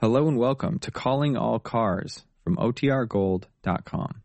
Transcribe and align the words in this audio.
Hello 0.00 0.28
and 0.28 0.38
welcome 0.38 0.78
to 0.78 0.90
Calling 0.90 1.36
All 1.36 1.58
Cars 1.58 2.24
from 2.42 2.56
OTRGold.com. 2.56 4.22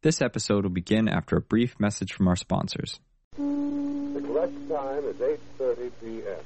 This 0.00 0.22
episode 0.22 0.64
will 0.64 0.70
begin 0.70 1.06
after 1.06 1.36
a 1.36 1.40
brief 1.42 1.78
message 1.78 2.14
from 2.14 2.28
our 2.28 2.34
sponsors. 2.34 2.98
The 3.36 4.22
correct 4.26 4.70
time 4.70 5.04
is 5.04 5.16
8.30 5.60 5.90
p.m. 6.00 6.36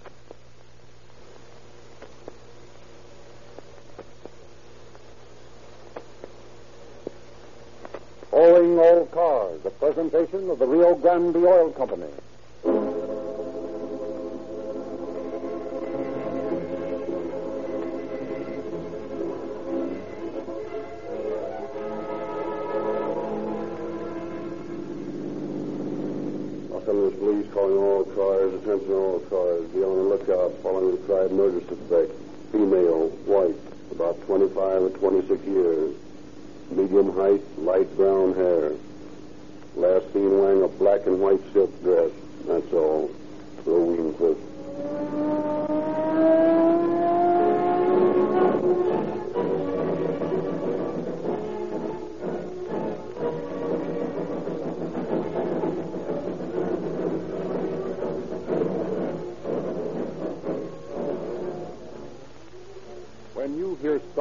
Calling 8.33 8.79
All 8.81 9.07
Cars, 9.07 9.61
a 9.65 9.71
presentation 9.71 10.51
of 10.51 10.59
the 10.59 10.67
Rio 10.67 10.97
Grande 10.97 11.37
Oil 11.37 11.71
Company. 11.71 12.11
Murder 31.37 31.61
suspect. 31.69 32.13
Female, 32.53 33.09
white, 33.27 33.57
about 33.91 34.21
25 34.27 34.83
or 34.83 34.91
26 34.91 35.45
years. 35.45 35.95
Medium 36.71 37.13
height, 37.15 37.43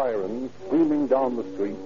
sirens 0.06 0.52
screaming 0.66 1.08
down 1.08 1.36
the 1.36 1.44
street, 1.53 1.78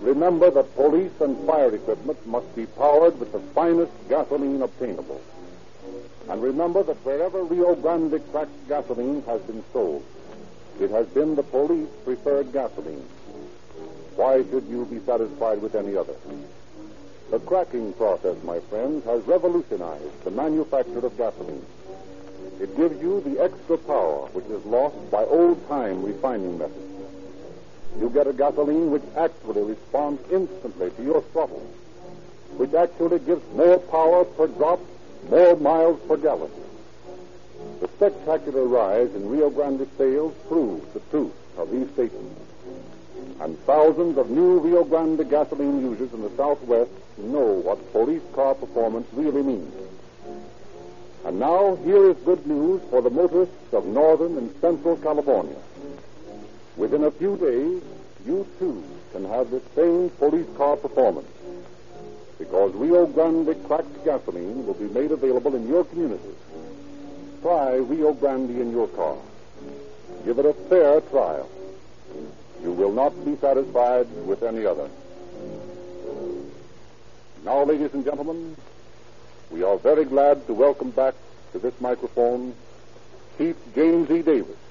remember 0.00 0.50
that 0.50 0.74
police 0.74 1.12
and 1.20 1.36
fire 1.46 1.72
equipment 1.72 2.18
must 2.26 2.54
be 2.56 2.66
powered 2.66 3.18
with 3.20 3.30
the 3.30 3.38
finest 3.54 3.92
gasoline 4.08 4.62
obtainable. 4.62 5.20
And 6.28 6.42
remember 6.42 6.82
that 6.82 7.04
wherever 7.04 7.44
Rio 7.44 7.76
Grande 7.76 8.20
cracked 8.32 8.68
gasoline 8.68 9.22
has 9.22 9.40
been 9.42 9.62
sold, 9.72 10.04
it 10.80 10.90
has 10.90 11.06
been 11.08 11.36
the 11.36 11.44
police 11.44 11.88
preferred 12.04 12.52
gasoline. 12.52 13.06
Why 14.16 14.42
should 14.50 14.66
you 14.66 14.84
be 14.86 14.98
satisfied 15.00 15.62
with 15.62 15.76
any 15.76 15.96
other? 15.96 16.16
The 17.30 17.38
cracking 17.38 17.92
process, 17.94 18.36
my 18.42 18.58
friends, 18.60 19.04
has 19.04 19.22
revolutionized 19.26 20.24
the 20.24 20.30
manufacture 20.32 21.06
of 21.06 21.16
gasoline. 21.16 21.64
It 22.60 22.76
gives 22.76 23.00
you 23.00 23.20
the 23.20 23.42
extra 23.42 23.78
power 23.78 24.26
which 24.32 24.46
is 24.46 24.64
lost 24.66 25.10
by 25.10 25.24
old 25.24 25.66
time 25.68 26.02
refining 26.02 26.58
methods. 26.58 26.91
You 28.00 28.10
get 28.10 28.26
a 28.26 28.32
gasoline 28.32 28.90
which 28.90 29.02
actually 29.16 29.62
responds 29.62 30.22
instantly 30.30 30.90
to 30.90 31.02
your 31.02 31.22
throttle, 31.32 31.66
which 32.56 32.74
actually 32.74 33.18
gives 33.20 33.42
more 33.54 33.78
power 33.78 34.24
per 34.24 34.46
drop, 34.46 34.80
more 35.28 35.56
miles 35.56 36.00
per 36.08 36.16
gallon. 36.16 36.50
The 37.80 37.88
spectacular 37.88 38.64
rise 38.64 39.14
in 39.14 39.28
Rio 39.28 39.50
Grande 39.50 39.86
sales 39.98 40.34
proves 40.48 40.86
the 40.92 41.00
truth 41.10 41.32
of 41.58 41.70
these 41.70 41.88
statements. 41.90 42.40
And 43.40 43.58
thousands 43.64 44.18
of 44.18 44.30
new 44.30 44.58
Rio 44.58 44.84
Grande 44.84 45.28
gasoline 45.28 45.80
users 45.80 46.12
in 46.12 46.22
the 46.22 46.30
Southwest 46.36 46.90
know 47.18 47.60
what 47.60 47.92
police 47.92 48.22
car 48.34 48.54
performance 48.54 49.06
really 49.12 49.42
means. 49.42 49.72
And 51.24 51.38
now, 51.38 51.76
here 51.84 52.10
is 52.10 52.16
good 52.24 52.46
news 52.46 52.82
for 52.90 53.00
the 53.00 53.10
motorists 53.10 53.72
of 53.72 53.86
northern 53.86 54.38
and 54.38 54.52
central 54.60 54.96
California. 54.96 55.56
Within 56.76 57.04
a 57.04 57.10
few 57.10 57.36
days, 57.36 57.82
you 58.24 58.46
too 58.58 58.82
can 59.12 59.24
have 59.26 59.50
the 59.50 59.60
same 59.74 60.08
police 60.10 60.46
car 60.56 60.76
performance. 60.76 61.28
Because 62.38 62.72
Rio 62.74 63.06
Grande 63.06 63.54
cracked 63.64 64.04
gasoline 64.04 64.66
will 64.66 64.74
be 64.74 64.88
made 64.88 65.12
available 65.12 65.54
in 65.54 65.68
your 65.68 65.84
community. 65.84 66.34
Try 67.42 67.76
Rio 67.76 68.14
Grande 68.14 68.58
in 68.58 68.70
your 68.70 68.88
car. 68.88 69.16
Give 70.24 70.38
it 70.38 70.46
a 70.46 70.54
fair 70.54 71.00
trial. 71.02 71.48
You 72.62 72.72
will 72.72 72.92
not 72.92 73.12
be 73.24 73.36
satisfied 73.36 74.06
with 74.26 74.42
any 74.42 74.64
other. 74.64 74.88
Now, 77.44 77.64
ladies 77.64 77.92
and 77.92 78.04
gentlemen, 78.04 78.56
we 79.50 79.62
are 79.62 79.76
very 79.76 80.04
glad 80.04 80.46
to 80.46 80.54
welcome 80.54 80.90
back 80.90 81.14
to 81.52 81.58
this 81.58 81.74
microphone 81.80 82.54
Chief 83.36 83.56
James 83.74 84.10
E. 84.10 84.22
Davis 84.22 84.61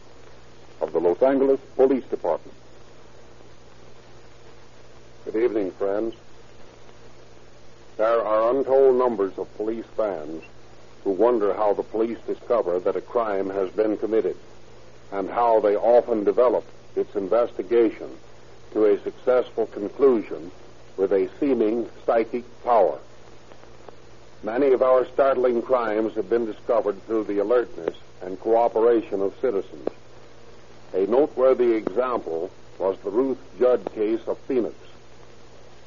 of 0.82 0.92
the 0.92 1.00
Los 1.00 1.22
Angeles 1.22 1.60
Police 1.76 2.04
Department. 2.06 2.58
Good 5.26 5.36
evening, 5.36 5.72
friends. 5.72 6.16
There 7.98 8.22
are 8.22 8.50
untold 8.50 8.98
numbers 8.98 9.38
of 9.38 9.56
police 9.58 9.86
fans 9.96 10.44
who 11.04 11.12
wonder 11.12 11.54
how 11.54 11.74
the 11.74 11.84
police 11.84 12.18
discover 12.26 12.80
that 12.80 12.96
a 12.96 13.02
crime 13.02 13.50
has 13.52 13.70
been 13.70 13.98
committed 13.98 14.36
and 15.12 15.30
how 15.30 15.60
they 15.60 15.76
often 15.76 16.24
develop 16.24 16.66
its 16.96 17.16
investigation 17.16 18.10
to 18.74 18.86
a 18.86 19.00
successful 19.04 19.68
conclusion 19.68 20.52
with 20.98 21.12
a 21.12 21.30
seeming 21.40 21.88
psychic 22.06 22.44
power. 22.64 22.98
Many 24.44 24.72
of 24.74 24.82
our 24.82 25.06
startling 25.06 25.62
crimes 25.62 26.16
have 26.16 26.30
been 26.30 26.46
discovered 26.46 27.06
through 27.06 27.26
the 27.26 27.38
alertness 27.38 27.96
and 28.22 28.40
cooperation 28.40 29.22
of 29.22 29.36
citizens. 29.40 29.88
A 30.94 31.06
noteworthy 31.08 31.74
example 31.74 32.52
was 32.78 32.98
the 33.00 33.12
Ruth 33.12 33.38
Judd 33.58 33.94
case 33.94 34.22
of 34.28 34.38
Phoenix, 34.40 34.76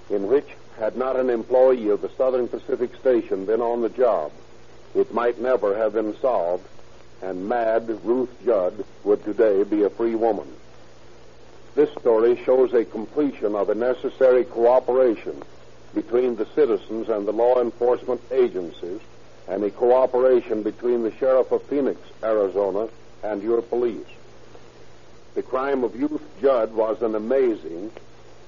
in 0.09 0.28
which, 0.28 0.47
had 0.78 0.97
not 0.97 1.16
an 1.16 1.31
employee 1.31 1.88
of 1.88 2.00
the 2.00 2.10
Southern 2.16 2.48
Pacific 2.48 2.94
Station 2.97 3.44
been 3.44 3.60
on 3.60 3.82
the 3.82 3.88
job, 3.88 4.32
it 4.94 5.12
might 5.12 5.41
never 5.41 5.76
have 5.76 5.93
been 5.93 6.16
solved, 6.20 6.66
and 7.22 7.48
mad 7.48 7.88
Ruth 8.04 8.31
Judd 8.44 8.84
would 9.03 9.25
today 9.25 9.62
be 9.64 9.82
a 9.82 9.91
free 9.91 10.14
woman. 10.14 10.48
This 11.75 11.91
story 12.00 12.41
shows 12.44 12.72
a 12.72 12.84
completion 12.84 13.54
of 13.54 13.69
a 13.69 13.75
necessary 13.75 14.44
cooperation 14.44 15.43
between 15.94 16.37
the 16.37 16.47
citizens 16.54 17.09
and 17.09 17.26
the 17.26 17.32
law 17.32 17.60
enforcement 17.60 18.20
agencies 18.31 19.00
and 19.48 19.62
a 19.64 19.70
cooperation 19.70 20.62
between 20.62 21.03
the 21.03 21.12
sheriff 21.16 21.50
of 21.53 21.62
Phoenix, 21.64 22.00
Arizona, 22.22 22.88
and 23.22 23.43
your 23.43 23.60
police. 23.60 24.06
The 25.34 25.43
crime 25.43 25.83
of 25.83 26.00
Ruth 26.00 26.22
Judd 26.41 26.72
was 26.75 27.03
an 27.03 27.17
amazing, 27.17 27.91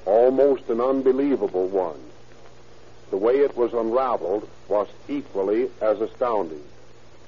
almost 0.05 0.69
an 0.69 0.81
unbelievable 0.81 1.67
one. 1.67 2.01
The 3.11 3.17
way 3.17 3.39
it 3.39 3.57
was 3.57 3.73
unraveled 3.73 4.49
was 4.69 4.87
equally 5.09 5.69
as 5.81 6.01
astounding. 6.01 6.63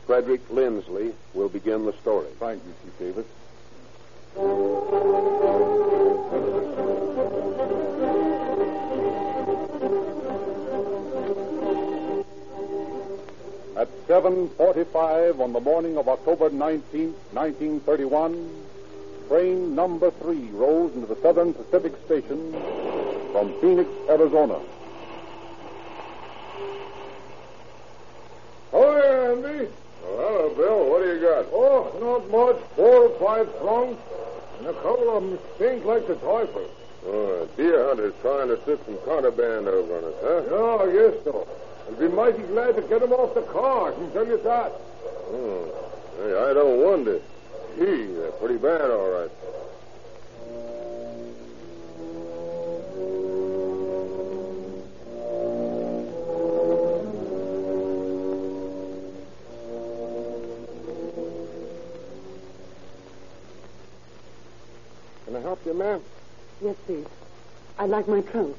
Frederick 0.06 0.42
Lindsley 0.50 1.12
will 1.34 1.48
begin 1.48 1.86
the 1.86 1.92
story. 1.94 2.28
Thank 2.38 2.62
you, 2.64 2.72
Chief 2.84 2.98
Davis. 2.98 3.26
At 13.76 13.88
7.45 14.06 15.40
on 15.40 15.52
the 15.52 15.60
morning 15.60 15.98
of 15.98 16.08
October 16.08 16.50
19, 16.50 17.14
1931, 17.32 18.50
train 19.28 19.74
number 19.74 20.10
three 20.10 20.48
rolls 20.52 20.94
into 20.94 21.06
the 21.06 21.20
Southern 21.20 21.52
Pacific 21.52 21.92
Station 22.06 22.52
from 23.32 23.52
Phoenix, 23.60 23.88
Arizona. 24.08 24.58
Hi, 28.72 29.30
Andy. 29.30 29.68
hello, 30.02 30.54
Bill. 30.56 30.90
What 30.90 31.02
do 31.04 31.14
you 31.14 31.20
got? 31.20 31.46
Oh, 31.52 31.92
not 32.00 32.30
much. 32.30 32.56
Four 32.74 33.08
or 33.08 33.18
five 33.18 33.46
trunks, 33.60 34.00
and 34.58 34.68
a 34.68 34.72
couple 34.74 35.16
of 35.16 35.22
them 35.22 35.38
stink 35.56 35.84
like 35.84 36.06
the 36.06 36.14
typhus. 36.16 36.70
Oh, 37.06 37.48
deer 37.56 37.86
hunter's 37.86 38.14
trying 38.22 38.48
to 38.48 38.62
slip 38.64 38.84
some 38.86 38.98
contraband 39.04 39.68
over 39.68 39.98
on 39.98 40.04
us, 40.04 40.14
huh? 40.20 40.42
Yeah, 40.50 40.84
I 40.84 40.92
guess 40.92 41.24
so. 41.24 41.46
I'd 41.88 41.98
be 41.98 42.08
mighty 42.08 42.42
glad 42.42 42.76
to 42.76 42.82
get 42.82 43.00
them 43.00 43.12
off 43.12 43.34
the 43.34 43.42
car, 43.42 43.92
I 43.92 43.94
can 43.94 44.10
tell 44.12 44.26
you 44.26 44.40
that. 44.42 44.72
Oh, 45.30 45.74
hey, 46.18 46.50
I 46.50 46.54
don't 46.54 46.82
wonder. 46.82 47.20
Gee, 47.78 48.06
they're 48.06 48.32
pretty 48.32 48.56
bad, 48.56 48.90
all 48.90 49.08
right. 49.08 49.30
Can 65.24 65.36
I 65.36 65.40
help 65.40 65.64
you, 65.66 65.74
ma'am? 65.74 66.00
Yes, 66.62 66.76
please. 66.86 67.06
I'd 67.78 67.90
like 67.90 68.08
my 68.08 68.20
trunk. 68.22 68.56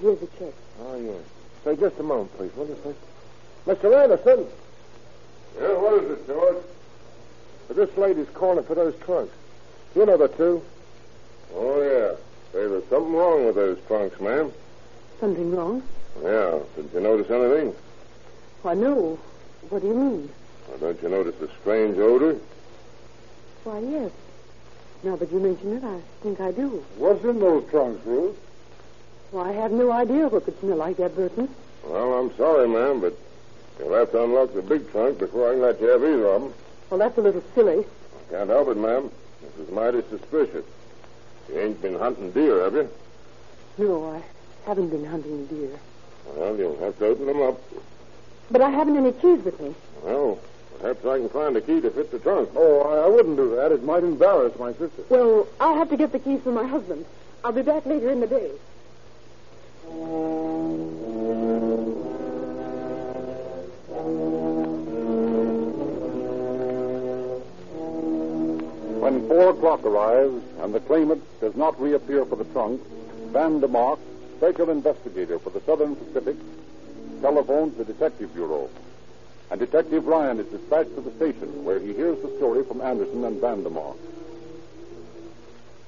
Here's 0.00 0.22
a 0.22 0.26
check. 0.38 0.54
Oh, 0.80 0.96
yes. 0.96 1.22
Say, 1.64 1.76
just 1.76 1.98
a 1.98 2.02
moment, 2.02 2.36
please, 2.36 2.54
will 2.54 2.66
you, 2.68 2.74
please? 2.76 2.94
Mr. 3.66 4.02
Anderson, 4.02 4.46
Yeah, 5.60 5.72
what 5.78 6.04
is 6.04 6.10
it, 6.12 6.26
George? 6.26 6.56
This 7.76 7.96
lady's 7.96 8.28
calling 8.34 8.64
for 8.64 8.74
those 8.74 8.94
trunks. 9.00 9.34
You 9.94 10.06
know 10.06 10.16
the 10.16 10.28
two. 10.28 10.62
Oh, 11.54 11.82
yeah. 11.82 12.16
Say, 12.52 12.66
there's 12.68 12.84
something 12.88 13.12
wrong 13.12 13.46
with 13.46 13.54
those 13.54 13.78
trunks, 13.86 14.20
ma'am. 14.20 14.52
Something 15.20 15.54
wrong? 15.54 15.82
Yeah. 16.22 16.58
Didn't 16.76 16.92
you 16.94 17.00
notice 17.00 17.30
anything? 17.30 17.74
Why, 18.62 18.74
no. 18.74 19.18
What 19.68 19.82
do 19.82 19.88
you 19.88 19.94
mean? 19.94 20.30
Or 20.70 20.78
don't 20.78 21.02
you 21.02 21.08
notice 21.08 21.34
a 21.40 21.48
strange 21.60 21.98
odor? 21.98 22.38
Why, 23.64 23.80
yes. 23.80 24.10
Now 25.02 25.16
that 25.16 25.30
you 25.30 25.38
mention 25.38 25.76
it, 25.76 25.84
I 25.84 26.00
think 26.22 26.40
I 26.40 26.52
do. 26.52 26.84
What's 26.96 27.24
in 27.24 27.38
those 27.38 27.68
trunks, 27.70 28.04
Ruth? 28.06 28.36
Why, 29.30 29.50
I 29.50 29.52
have 29.52 29.72
no 29.72 29.92
idea 29.92 30.28
what 30.28 30.44
could 30.44 30.58
smell 30.60 30.76
like 30.76 30.96
that, 30.96 31.14
Burton. 31.14 31.48
Well, 31.84 32.14
I'm 32.14 32.34
sorry, 32.36 32.68
ma'am, 32.68 33.00
but 33.00 33.16
you'll 33.78 33.94
have 33.94 34.10
to 34.12 34.24
unlock 34.24 34.54
the 34.54 34.62
big 34.62 34.90
trunk 34.90 35.18
before 35.18 35.50
I 35.50 35.52
can 35.52 35.62
let 35.62 35.80
you 35.80 35.88
have 35.88 36.02
either 36.02 36.26
of 36.26 36.42
them. 36.42 36.54
Well, 36.90 36.98
that's 36.98 37.18
a 37.18 37.20
little 37.20 37.42
silly. 37.54 37.84
Can't 38.30 38.48
help 38.48 38.68
it, 38.68 38.76
ma'am. 38.76 39.10
This 39.42 39.66
is 39.66 39.72
mighty 39.72 40.02
suspicious. 40.08 40.64
You 41.48 41.60
ain't 41.60 41.80
been 41.80 41.98
hunting 41.98 42.30
deer, 42.32 42.64
have 42.64 42.74
you? 42.74 42.88
No, 43.78 44.12
I 44.12 44.22
haven't 44.66 44.88
been 44.88 45.04
hunting 45.04 45.46
deer. 45.46 45.78
Well, 46.34 46.56
you'll 46.56 46.78
have 46.80 46.98
to 46.98 47.06
open 47.06 47.26
them 47.26 47.40
up. 47.42 47.60
But 48.50 48.62
I 48.62 48.70
haven't 48.70 48.96
any 48.96 49.12
keys 49.12 49.44
with 49.44 49.60
me. 49.60 49.74
Well, 50.02 50.38
perhaps 50.78 51.04
I 51.04 51.18
can 51.18 51.28
find 51.28 51.56
a 51.56 51.60
key 51.60 51.80
to 51.80 51.90
fit 51.90 52.10
the 52.10 52.18
trunk. 52.18 52.50
Oh, 52.54 52.80
I, 52.80 53.04
I 53.04 53.08
wouldn't 53.08 53.36
do 53.36 53.54
that. 53.56 53.72
It 53.72 53.84
might 53.84 54.02
embarrass 54.02 54.58
my 54.58 54.72
sister. 54.72 55.02
Well, 55.08 55.46
I'll 55.60 55.76
have 55.76 55.90
to 55.90 55.96
get 55.96 56.12
the 56.12 56.18
keys 56.18 56.40
from 56.42 56.54
my 56.54 56.66
husband. 56.66 57.04
I'll 57.44 57.52
be 57.52 57.62
back 57.62 57.86
later 57.86 58.10
in 58.10 58.20
the 58.20 58.26
day. 58.26 58.50
When 69.08 69.26
four 69.26 69.48
o'clock 69.52 69.86
arrives 69.86 70.44
and 70.60 70.74
the 70.74 70.80
claimant 70.80 71.24
does 71.40 71.56
not 71.56 71.80
reappear 71.80 72.26
for 72.26 72.36
the 72.36 72.44
trunk, 72.44 72.82
Van 73.32 73.58
de 73.58 73.66
Mark, 73.66 73.98
special 74.36 74.68
investigator 74.68 75.38
for 75.38 75.48
the 75.48 75.62
Southern 75.62 75.96
Pacific, 75.96 76.36
telephones 77.22 77.74
the 77.78 77.86
Detective 77.86 78.34
Bureau. 78.34 78.68
And 79.50 79.58
Detective 79.58 80.06
Ryan 80.06 80.40
is 80.40 80.46
dispatched 80.48 80.94
to 80.94 81.00
the 81.00 81.10
station 81.12 81.64
where 81.64 81.78
he 81.78 81.94
hears 81.94 82.20
the 82.20 82.36
story 82.36 82.62
from 82.64 82.82
Anderson 82.82 83.24
and 83.24 83.40
Van 83.40 83.62
de 83.62 83.70
Mark. 83.70 83.96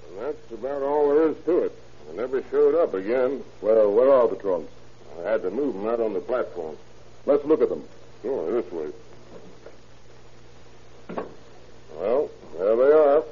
And 0.08 0.24
that's 0.24 0.52
about 0.52 0.80
all 0.80 1.10
there 1.10 1.28
is 1.28 1.36
to 1.44 1.64
it. 1.64 1.72
They 2.08 2.16
never 2.16 2.42
showed 2.50 2.74
up 2.74 2.94
again. 2.94 3.44
Well, 3.60 3.92
where 3.92 4.10
are 4.10 4.28
the 4.28 4.36
trunks? 4.36 4.72
I 5.18 5.28
had 5.28 5.42
to 5.42 5.50
move 5.50 5.74
them 5.74 5.86
out 5.86 6.00
on 6.00 6.14
the 6.14 6.20
platform. 6.20 6.78
Let's 7.26 7.44
look 7.44 7.60
at 7.60 7.68
them. 7.68 7.84
Sure, 8.22 8.62
this 8.62 8.72
way. 8.72 8.88
Well, 11.98 12.30
there 12.60 12.76
they 12.76 12.92
are. 12.92 13.24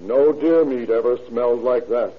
No 0.00 0.32
deer 0.32 0.64
meat 0.64 0.90
ever 0.90 1.16
smells 1.28 1.62
like 1.62 1.88
that. 1.88 2.12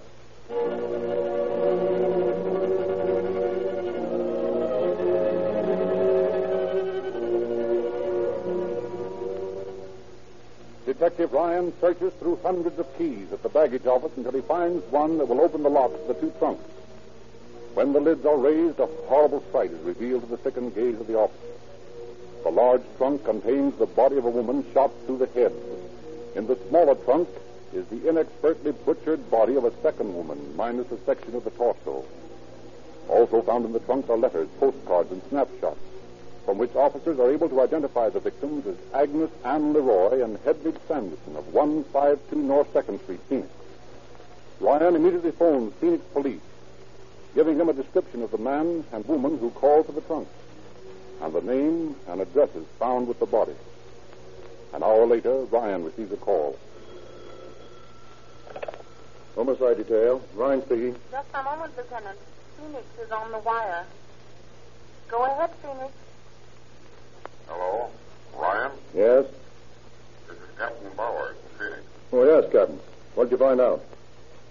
Detective 10.86 11.34
Ryan 11.34 11.72
searches 11.80 12.14
through 12.14 12.40
hundreds 12.42 12.80
of 12.80 12.98
keys 12.98 13.32
at 13.32 13.44
the 13.44 13.50
baggage 13.50 13.86
office 13.86 14.12
until 14.18 14.32
he 14.32 14.42
finds 14.42 14.84
one 14.92 15.20
that 15.20 15.28
will 15.28 15.42
open 15.42 15.62
the 15.62 15.70
locks 15.70 16.00
of 16.02 16.08
the 16.08 16.14
two 16.16 16.34
trunks. 16.40 16.64
When 17.76 17.94
the 17.94 18.00
lids 18.00 18.26
are 18.26 18.38
raised, 18.38 18.80
a 18.80 18.88
horrible 19.08 19.44
sight 19.52 19.72
is 19.72 19.80
revealed 19.82 20.24
to 20.24 20.36
the 20.36 20.42
sickened 20.42 20.74
gaze 20.74 21.00
of 21.00 21.08
the 21.08 21.18
officer. 21.18 21.40
The 22.44 22.52
large 22.52 22.84
trunk 22.98 23.24
contains 23.24 23.76
the 23.78 23.86
body 23.86 24.18
of 24.18 24.26
a 24.26 24.30
woman 24.30 24.66
shot 24.74 24.92
through 25.06 25.18
the 25.18 25.28
head. 25.28 25.54
In 26.36 26.46
the 26.46 26.58
smaller 26.68 26.96
trunk 26.96 27.30
is 27.72 27.86
the 27.88 28.10
inexpertly 28.10 28.74
butchered 28.86 29.32
body 29.32 29.56
of 29.56 29.64
a 29.64 29.72
second 29.82 30.14
woman, 30.14 30.54
minus 30.56 30.92
a 30.92 30.98
section 31.06 31.36
of 31.36 31.46
the 31.46 31.52
torso. 31.52 32.04
Also 33.08 33.42
found 33.42 33.66
in 33.66 33.72
the 33.72 33.80
trunk 33.80 34.10
are 34.10 34.18
letters, 34.18 34.50
postcards, 34.60 35.12
and 35.12 35.22
snapshots, 35.30 35.80
from 36.46 36.58
which 36.58 36.76
officers 36.76 37.18
are 37.18 37.32
able 37.32 37.48
to 37.48 37.62
identify 37.62 38.10
the 38.10 38.20
victims 38.20 38.68
as 38.68 38.76
Agnes 38.94 39.32
Ann 39.46 39.74
Leroy 39.74 40.22
and 40.22 40.38
Hedwig 40.44 40.76
Samuelson 40.88 41.38
of 41.38 41.54
152 41.54 42.36
North 42.36 42.74
2nd 42.74 43.02
Street, 43.04 43.20
Phoenix. 43.30 43.50
Ryan 44.60 44.96
immediately 44.96 45.32
phones 45.32 45.74
Phoenix 45.76 46.04
police, 46.12 46.42
giving 47.36 47.58
them 47.58 47.70
a 47.70 47.74
description 47.74 48.22
of 48.22 48.32
the 48.32 48.38
man 48.38 48.84
and 48.92 49.06
woman 49.06 49.38
who 49.38 49.50
called 49.52 49.86
for 49.86 49.94
the 49.94 50.02
trunk, 50.02 50.28
and 51.24 51.34
the 51.34 51.42
name 51.42 51.96
and 52.10 52.20
addresses 52.20 52.66
found 52.78 53.08
with 53.08 53.18
the 53.20 53.26
body. 53.26 53.56
An 54.74 54.84
hour 54.84 55.06
later, 55.06 55.46
Ryan 55.46 55.86
receives 55.86 56.12
a 56.12 56.18
call. 56.18 56.60
Homicide 59.36 59.78
detail. 59.78 60.22
Ryan 60.36 60.62
speaking. 60.66 60.96
Just 61.12 61.28
a 61.34 61.44
moment, 61.44 61.72
Lieutenant. 61.78 62.20
Phoenix 62.58 62.86
is 63.02 63.12
on 63.12 63.32
the 63.32 63.40
wire. 63.40 63.86
Go 65.08 65.24
ahead, 65.24 65.50
Phoenix. 65.62 65.94
Hello, 67.48 67.90
Ryan. 68.38 68.72
Yes? 68.94 69.26
This 70.28 70.38
is 70.38 70.58
Captain 70.58 70.92
Bowers 70.98 71.38
in 71.38 71.58
Phoenix. 71.58 71.84
Oh, 72.12 72.26
yes, 72.26 72.52
Captain. 72.52 72.80
What'd 73.16 73.32
you 73.32 73.38
find 73.38 73.62
out? 73.62 73.82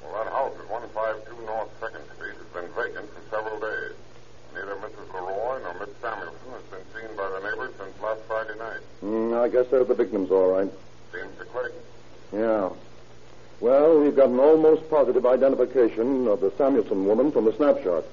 Well, 0.02 0.24
that 0.24 0.32
house 0.32 0.54
at 0.58 0.70
152 0.70 1.46
North 1.46 1.68
2nd 1.80 2.16
Street 2.16 2.34
has 2.34 2.48
been 2.54 2.70
vacant 2.74 3.10
for 3.12 3.22
several 3.30 3.60
days. 3.60 3.94
Neither 4.54 4.76
Mrs. 4.76 5.08
Leroy 5.14 5.62
nor 5.62 5.74
Miss 5.80 5.88
Samuelson 6.02 6.50
has 6.52 6.62
been 6.68 6.84
seen 6.92 7.16
by 7.16 7.28
the 7.30 7.40
neighbors 7.40 7.72
since 7.78 7.91
last 8.02 8.20
Friday 8.26 8.58
night. 8.58 8.80
Mm, 9.02 9.40
I 9.40 9.48
guess 9.48 9.66
they're 9.70 9.84
the 9.84 9.94
victims, 9.94 10.30
all 10.30 10.52
right. 10.52 10.70
Seems 11.12 11.38
to 11.38 11.44
click. 11.46 11.72
Yeah. 12.32 12.70
Well, 13.60 14.00
we've 14.00 14.16
got 14.16 14.28
an 14.28 14.40
almost 14.40 14.88
positive 14.90 15.24
identification 15.24 16.26
of 16.26 16.40
the 16.40 16.52
Samuelson 16.58 17.06
woman 17.06 17.30
from 17.30 17.44
the 17.44 17.52
snapshot. 17.52 18.04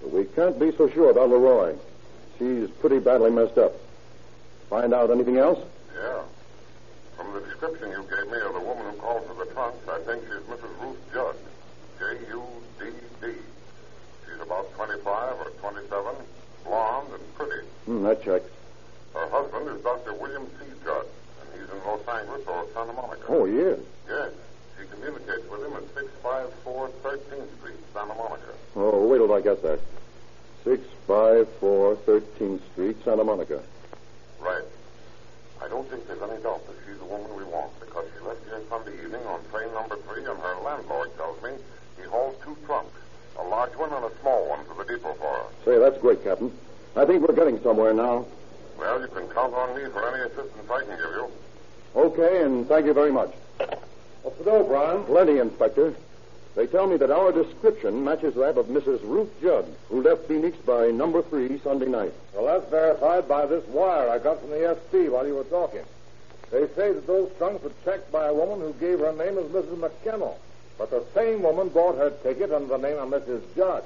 But 0.00 0.10
we 0.12 0.24
can't 0.24 0.58
be 0.58 0.72
so 0.76 0.88
sure 0.88 1.10
about 1.10 1.28
Leroy. 1.28 1.76
She's 2.38 2.70
pretty 2.80 2.98
badly 2.98 3.30
messed 3.30 3.58
up. 3.58 3.74
Find 4.70 4.94
out 4.94 5.10
anything 5.10 5.36
else? 5.36 5.58
Yeah. 5.94 6.22
From 7.16 7.34
the 7.34 7.40
description 7.40 7.90
you 7.90 8.02
gave 8.08 8.30
me 8.32 8.38
of 8.40 8.54
the 8.54 8.60
woman 8.60 8.86
who 8.90 8.96
called 8.98 9.26
for 9.26 9.44
the 9.44 9.52
trunks, 9.52 9.86
I 9.86 9.98
think 10.04 10.22
she's 10.24 10.42
Mrs. 10.48 10.80
Ruth 10.80 10.96
Judd. 11.12 11.36
J-U-D-D. 11.98 13.34
She's 14.24 14.40
about 14.40 14.72
25 14.74 15.40
or 15.40 15.50
27, 15.60 16.14
blonde 16.64 17.08
and 17.12 17.34
pretty. 17.34 17.66
Hmm, 17.84 18.02
that 18.04 18.22
checks. 18.24 18.48
Her 19.14 19.28
husband 19.28 19.68
is 19.68 19.82
Dr. 19.82 20.14
William 20.14 20.46
C. 20.58 20.64
Judd, 20.84 21.06
and 21.40 21.48
he's 21.60 21.68
in 21.70 21.78
Los 21.86 22.06
Angeles 22.06 22.46
or 22.46 22.66
Santa 22.74 22.92
Monica. 22.92 23.24
Oh, 23.28 23.44
he 23.44 23.56
is. 23.58 23.80
Yes. 24.08 24.30
She 24.78 24.86
communicates 24.86 25.48
with 25.50 25.62
him 25.64 25.72
at 25.74 25.82
654 25.94 26.90
13th 27.02 27.58
Street, 27.58 27.80
Santa 27.92 28.14
Monica. 28.14 28.52
Oh, 28.76 29.06
wait 29.08 29.18
till 29.18 29.32
I 29.32 29.40
get 29.40 29.62
there. 29.62 29.78
654 30.64 31.96
13th 31.96 32.60
Street, 32.72 32.96
Santa 33.04 33.24
Monica. 33.24 33.60
Right. 34.40 34.64
I 35.60 35.68
don't 35.68 35.88
think 35.90 36.06
there's 36.06 36.22
any 36.22 36.40
doubt 36.42 36.66
that 36.66 36.76
she's 36.86 36.98
the 36.98 37.04
woman 37.04 37.34
we 37.36 37.44
want 37.44 37.72
because 37.80 38.06
she 38.16 38.24
left 38.24 38.40
here 38.46 38.60
Sunday 38.70 38.94
evening 39.02 39.22
on 39.26 39.40
train 39.50 39.72
number 39.74 39.96
three, 40.08 40.24
and 40.24 40.38
her 40.38 40.56
landlord 40.64 41.14
tells 41.16 41.42
me 41.42 41.50
he 42.00 42.04
hauls 42.08 42.36
two 42.44 42.56
trunks, 42.64 42.96
a 43.38 43.42
large 43.42 43.74
one 43.76 43.92
and 43.92 44.04
a 44.04 44.10
small 44.20 44.48
one 44.48 44.64
to 44.66 44.74
the 44.78 44.84
depot 44.84 45.14
for 45.14 45.28
her. 45.28 45.44
Say, 45.64 45.78
that's 45.78 45.98
great, 46.00 46.22
Captain. 46.24 46.50
I 46.96 47.04
think 47.04 47.26
we're 47.26 47.34
getting 47.34 47.60
somewhere 47.62 47.92
now. 47.92 48.24
Well, 48.80 49.00
you 49.00 49.08
can 49.08 49.28
count 49.28 49.52
on 49.52 49.76
me 49.76 49.88
for 49.90 50.08
any 50.08 50.24
assistance 50.24 50.70
I 50.70 50.80
can 50.80 50.96
give 50.96 51.10
you. 51.10 51.30
Okay, 51.94 52.42
and 52.42 52.66
thank 52.66 52.86
you 52.86 52.94
very 52.94 53.12
much. 53.12 53.30
What's 54.22 54.38
the 54.38 54.44
dough, 54.44 54.64
Brown? 54.64 55.04
Plenty, 55.04 55.38
Inspector. 55.38 55.94
They 56.56 56.66
tell 56.66 56.86
me 56.86 56.96
that 56.96 57.10
our 57.10 57.30
description 57.30 58.02
matches 58.02 58.34
that 58.34 58.58
of 58.58 58.66
Mrs. 58.66 59.02
Ruth 59.02 59.28
Judd, 59.40 59.66
who 59.88 60.02
left 60.02 60.26
Phoenix 60.26 60.56
by 60.58 60.90
number 60.90 61.22
three 61.22 61.60
Sunday 61.60 61.86
night. 61.86 62.12
Well, 62.34 62.46
that's 62.46 62.70
verified 62.70 63.28
by 63.28 63.46
this 63.46 63.64
wire 63.68 64.08
I 64.08 64.18
got 64.18 64.40
from 64.40 64.50
the 64.50 64.74
SP 64.74 65.12
while 65.12 65.26
you 65.26 65.36
were 65.36 65.44
talking. 65.44 65.84
They 66.50 66.66
say 66.74 66.92
that 66.92 67.06
those 67.06 67.30
trunks 67.38 67.62
were 67.62 67.72
checked 67.84 68.10
by 68.10 68.26
a 68.26 68.34
woman 68.34 68.60
who 68.60 68.72
gave 68.80 68.98
her 68.98 69.12
name 69.12 69.38
as 69.38 69.44
Mrs. 69.44 69.76
McKinnell. 69.78 70.34
But 70.78 70.90
the 70.90 71.04
same 71.14 71.42
woman 71.42 71.68
bought 71.68 71.96
her 71.98 72.10
ticket 72.22 72.50
under 72.50 72.76
the 72.76 72.78
name 72.78 72.98
of 72.98 73.08
Mrs. 73.10 73.42
Judd. 73.54 73.84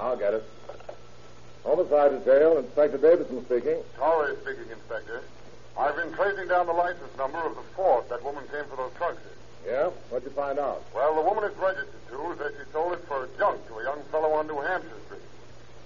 I'll 0.00 0.16
get 0.16 0.34
it. 0.34 0.44
Homicide 1.68 2.24
detail, 2.24 2.56
Inspector 2.56 2.96
Davidson 2.96 3.44
speaking. 3.44 3.76
Torrey 4.00 4.32
speaking, 4.40 4.72
Inspector. 4.72 5.20
I've 5.76 5.96
been 5.96 6.10
tracing 6.16 6.48
down 6.48 6.64
the 6.64 6.72
license 6.72 7.12
number 7.18 7.36
of 7.44 7.56
the 7.56 7.62
Ford 7.76 8.08
that 8.08 8.24
woman 8.24 8.42
came 8.48 8.64
for 8.72 8.76
those 8.80 8.92
trunks 8.96 9.20
in. 9.20 9.68
Yeah? 9.68 9.92
What'd 10.08 10.24
you 10.24 10.32
find 10.32 10.58
out? 10.58 10.80
Well, 10.96 11.14
the 11.14 11.20
woman 11.20 11.44
it's 11.44 11.58
registered 11.60 11.92
to 12.08 12.36
said 12.40 12.56
she 12.56 12.72
sold 12.72 12.94
it 12.94 13.04
for 13.04 13.28
junk 13.36 13.60
to 13.68 13.74
a 13.80 13.82
young 13.84 14.00
fellow 14.08 14.32
on 14.32 14.46
New 14.46 14.56
Hampshire 14.64 14.96
Street. 15.12 15.28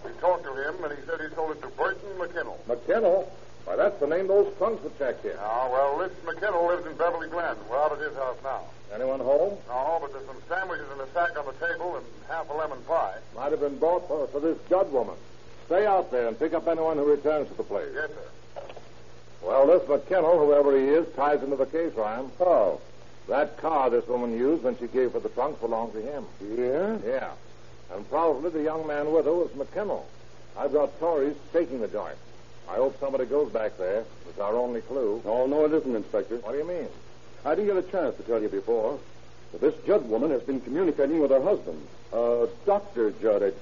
We 0.06 0.12
talked 0.22 0.44
to 0.46 0.54
him, 0.54 0.84
and 0.86 0.94
he 0.94 1.02
said 1.04 1.18
he 1.18 1.34
sold 1.34 1.50
it 1.50 1.60
to 1.62 1.68
Burton 1.74 2.14
McKinnell. 2.14 2.62
McKinnell? 2.70 3.26
Why, 3.64 3.74
that's 3.74 3.98
the 3.98 4.06
name 4.06 4.28
those 4.28 4.54
trunks 4.58 4.84
were 4.84 4.94
checked 5.02 5.24
in. 5.24 5.34
Oh, 5.34 5.66
well, 5.66 5.98
Rich 5.98 6.14
McKinnell 6.22 6.62
lives 6.62 6.86
in 6.86 6.94
Beverly 6.94 7.26
Glen. 7.26 7.56
We're 7.68 7.82
out 7.82 7.90
at 7.90 7.98
his 7.98 8.14
house 8.14 8.38
now. 8.44 8.70
Anyone 8.94 9.18
home? 9.18 9.58
No, 9.66 9.98
but 10.00 10.12
there's 10.12 10.26
some 10.26 10.38
sandwiches 10.48 10.86
in 10.94 11.00
a 11.00 11.10
sack 11.10 11.36
on 11.36 11.46
the 11.46 11.58
table 11.58 11.96
and 11.96 12.06
half 12.28 12.48
a 12.50 12.54
lemon 12.54 12.78
pie. 12.86 13.18
Might 13.34 13.50
have 13.50 13.60
been 13.60 13.78
bought 13.78 14.06
for, 14.06 14.28
for 14.28 14.38
this 14.38 14.58
Judd 14.70 14.92
woman. 14.92 15.16
Stay 15.72 15.86
out 15.86 16.10
there 16.10 16.28
and 16.28 16.38
pick 16.38 16.52
up 16.52 16.68
anyone 16.68 16.98
who 16.98 17.04
returns 17.10 17.48
to 17.48 17.54
the 17.54 17.62
place. 17.62 17.88
Yes, 17.94 18.10
sir. 18.10 18.62
Well, 19.40 19.66
this 19.66 19.80
McKinnell, 19.88 20.44
whoever 20.44 20.76
he 20.76 20.84
is, 20.84 21.06
ties 21.16 21.42
into 21.42 21.56
the 21.56 21.64
case, 21.64 21.94
Ryan. 21.94 22.30
Oh. 22.40 22.78
That 23.26 23.56
car 23.56 23.88
this 23.88 24.06
woman 24.06 24.36
used 24.36 24.64
when 24.64 24.76
she 24.76 24.86
gave 24.86 25.12
for 25.12 25.20
the 25.20 25.30
trunk 25.30 25.62
belonged 25.62 25.94
to 25.94 26.02
him. 26.02 26.26
Yeah? 26.42 26.98
Yeah. 27.06 27.30
And 27.90 28.06
probably 28.10 28.50
the 28.50 28.62
young 28.62 28.86
man 28.86 29.14
with 29.14 29.24
her 29.24 29.32
was 29.32 29.48
McKinnell. 29.52 30.02
I've 30.58 30.74
got 30.74 31.00
Torrey's 31.00 31.36
staking 31.48 31.80
the 31.80 31.88
joint. 31.88 32.18
I 32.68 32.74
hope 32.74 33.00
somebody 33.00 33.24
goes 33.24 33.50
back 33.50 33.78
there. 33.78 34.04
It's 34.28 34.38
our 34.38 34.54
only 34.54 34.82
clue. 34.82 35.22
Oh, 35.24 35.46
no, 35.46 35.64
it 35.64 35.72
isn't, 35.72 35.96
Inspector. 35.96 36.36
What 36.36 36.52
do 36.52 36.58
you 36.58 36.68
mean? 36.68 36.88
I 37.46 37.54
didn't 37.54 37.74
get 37.74 37.78
a 37.78 37.90
chance 37.90 38.14
to 38.18 38.22
tell 38.24 38.42
you 38.42 38.50
before. 38.50 38.98
But 39.52 39.62
this 39.62 39.74
Judd 39.86 40.06
woman 40.06 40.32
has 40.32 40.42
been 40.42 40.60
communicating 40.60 41.18
with 41.18 41.30
her 41.30 41.40
husband, 41.40 41.80
uh, 42.12 42.44
Dr. 42.66 43.12
Judd 43.22 43.42
at 43.42 43.54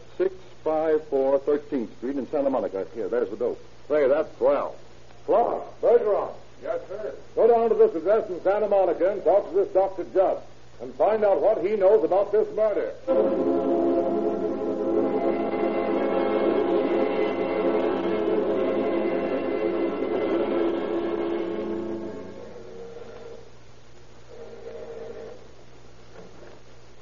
654 0.65 1.39
13th 1.41 1.97
Street 1.97 2.17
in 2.17 2.29
Santa 2.31 2.51
Monica. 2.51 2.87
Here, 2.95 3.09
there's 3.09 3.31
the 3.31 3.37
dope. 3.37 3.61
Say, 3.89 4.07
that's 4.09 4.37
swell. 4.37 4.77
Clark, 5.25 5.81
Bergeron. 5.81 6.33
Yes, 6.63 6.81
sir. 6.89 7.15
Go 7.35 7.47
down 7.47 7.71
to 7.71 7.75
this 7.75 7.95
address 7.95 8.29
in 8.29 8.43
Santa 8.43 8.69
Monica 8.69 9.13
and 9.13 9.25
talk 9.25 9.49
to 9.49 9.55
this 9.57 9.69
Dr. 9.69 10.05
Judd 10.13 10.43
and 10.83 10.95
find 10.95 11.25
out 11.25 11.41
what 11.41 11.65
he 11.65 11.77
knows 11.77 12.05
about 12.05 12.33
this 12.33 12.47
murder. 12.55 12.93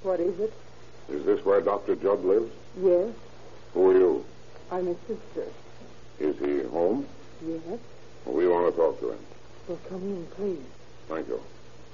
What 0.03 0.21
is 0.21 0.38
it? 0.38 0.53
Is 1.11 1.25
this 1.25 1.45
where 1.45 1.61
Dr. 1.61 1.97
Judd 1.97 2.25
lives? 2.25 2.50
Yes, 2.81 3.11
Who 3.75 3.91
are 3.91 3.99
you? 3.99 4.25
I'm 4.71 4.87
his 4.87 4.97
sister. 5.07 5.49
Is 6.21 6.37
he 6.39 6.67
home? 6.69 7.07
Yes. 7.47 7.79
We 8.27 8.47
want 8.49 8.73
to 8.75 8.81
talk 8.81 9.01
to 9.01 9.13
him. 9.13 9.19
Well, 9.69 9.79
come 9.89 10.03
in, 10.03 10.27
please. 10.37 10.65
Thank 11.09 11.29
you. 11.29 11.41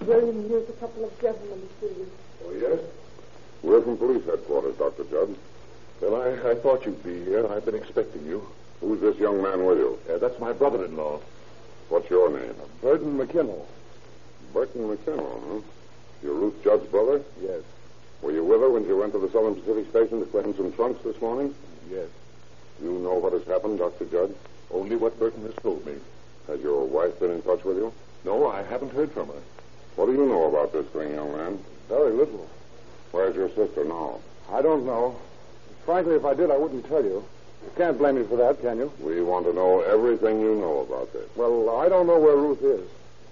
William, 0.00 0.48
here's 0.48 0.68
a 0.68 0.72
couple 0.72 1.04
of 1.04 1.20
gentlemen 1.20 1.60
to 1.60 1.88
see 1.88 1.94
you. 2.00 2.10
Oh, 2.44 2.52
yes? 2.52 2.80
We're 3.62 3.82
from 3.82 3.96
police 3.96 4.24
headquarters, 4.24 4.76
Dr. 4.76 5.04
Judd. 5.04 5.36
Well, 6.00 6.20
I, 6.20 6.50
I 6.50 6.54
thought 6.56 6.84
you'd 6.84 7.02
be 7.04 7.24
here. 7.24 7.46
I've 7.50 7.64
been 7.64 7.74
expecting 7.76 8.26
you. 8.26 8.46
Who's 8.80 9.00
this 9.00 9.16
young 9.16 9.40
man 9.42 9.64
with 9.64 9.78
you? 9.78 9.98
Uh, 10.12 10.18
that's 10.18 10.38
my 10.40 10.52
brother-in-law, 10.52 11.20
What's 11.90 12.10
your 12.10 12.30
name? 12.30 12.54
Burton 12.82 13.16
McKinnell. 13.18 13.64
Burton 14.52 14.82
McKinnell, 14.88 15.40
huh? 15.48 15.60
You're 16.22 16.34
Ruth 16.34 16.62
Judd's 16.64 16.86
brother? 16.86 17.22
Yes, 17.40 17.60
Were 18.22 18.32
you 18.32 18.42
with 18.44 18.60
her 18.60 18.70
when 18.70 18.84
she 18.86 18.92
went 18.92 19.12
to 19.12 19.18
the 19.18 19.30
Southern 19.30 19.54
Pacific 19.54 19.88
Station 19.90 20.20
to 20.20 20.26
claim 20.26 20.56
some 20.56 20.72
trunks 20.72 21.02
this 21.04 21.20
morning? 21.20 21.54
Yes. 21.90 22.08
You 22.82 22.92
know 22.98 23.14
what 23.14 23.32
has 23.32 23.44
happened, 23.44 23.78
Dr. 23.78 24.04
Judd? 24.06 24.34
Only 24.72 24.96
what 24.96 25.18
Burton 25.18 25.42
has 25.42 25.54
told 25.56 25.86
me. 25.86 25.94
Has 26.48 26.60
your 26.60 26.84
wife 26.84 27.18
been 27.20 27.30
in 27.30 27.42
touch 27.42 27.64
with 27.64 27.76
you? 27.76 27.92
No, 28.24 28.46
I 28.48 28.62
haven't 28.62 28.92
heard 28.92 29.12
from 29.12 29.28
her. 29.28 29.42
What 29.96 30.06
do 30.06 30.12
you 30.12 30.26
know 30.26 30.48
about 30.48 30.72
this 30.72 30.86
thing, 30.86 31.14
young 31.14 31.32
man? 31.36 31.58
Very 31.88 32.12
little. 32.12 32.48
Where's 33.12 33.36
your 33.36 33.48
sister 33.50 33.84
now? 33.84 34.18
I 34.50 34.60
don't 34.60 34.84
know. 34.84 35.16
Frankly, 35.84 36.16
if 36.16 36.24
I 36.24 36.34
did, 36.34 36.50
I 36.50 36.56
wouldn't 36.56 36.86
tell 36.88 37.04
you. 37.04 37.24
You 37.64 37.70
can't 37.76 37.96
blame 37.96 38.16
me 38.16 38.26
for 38.26 38.36
that, 38.36 38.60
can 38.60 38.78
you? 38.78 38.92
We 39.00 39.22
want 39.22 39.46
to 39.46 39.52
know 39.52 39.80
everything 39.80 40.40
you 40.40 40.54
know 40.56 40.80
about 40.80 41.12
this. 41.12 41.28
Well, 41.36 41.78
I 41.78 41.88
don't 41.88 42.06
know 42.06 42.18
where 42.18 42.36
Ruth 42.36 42.62
is. 42.62 42.88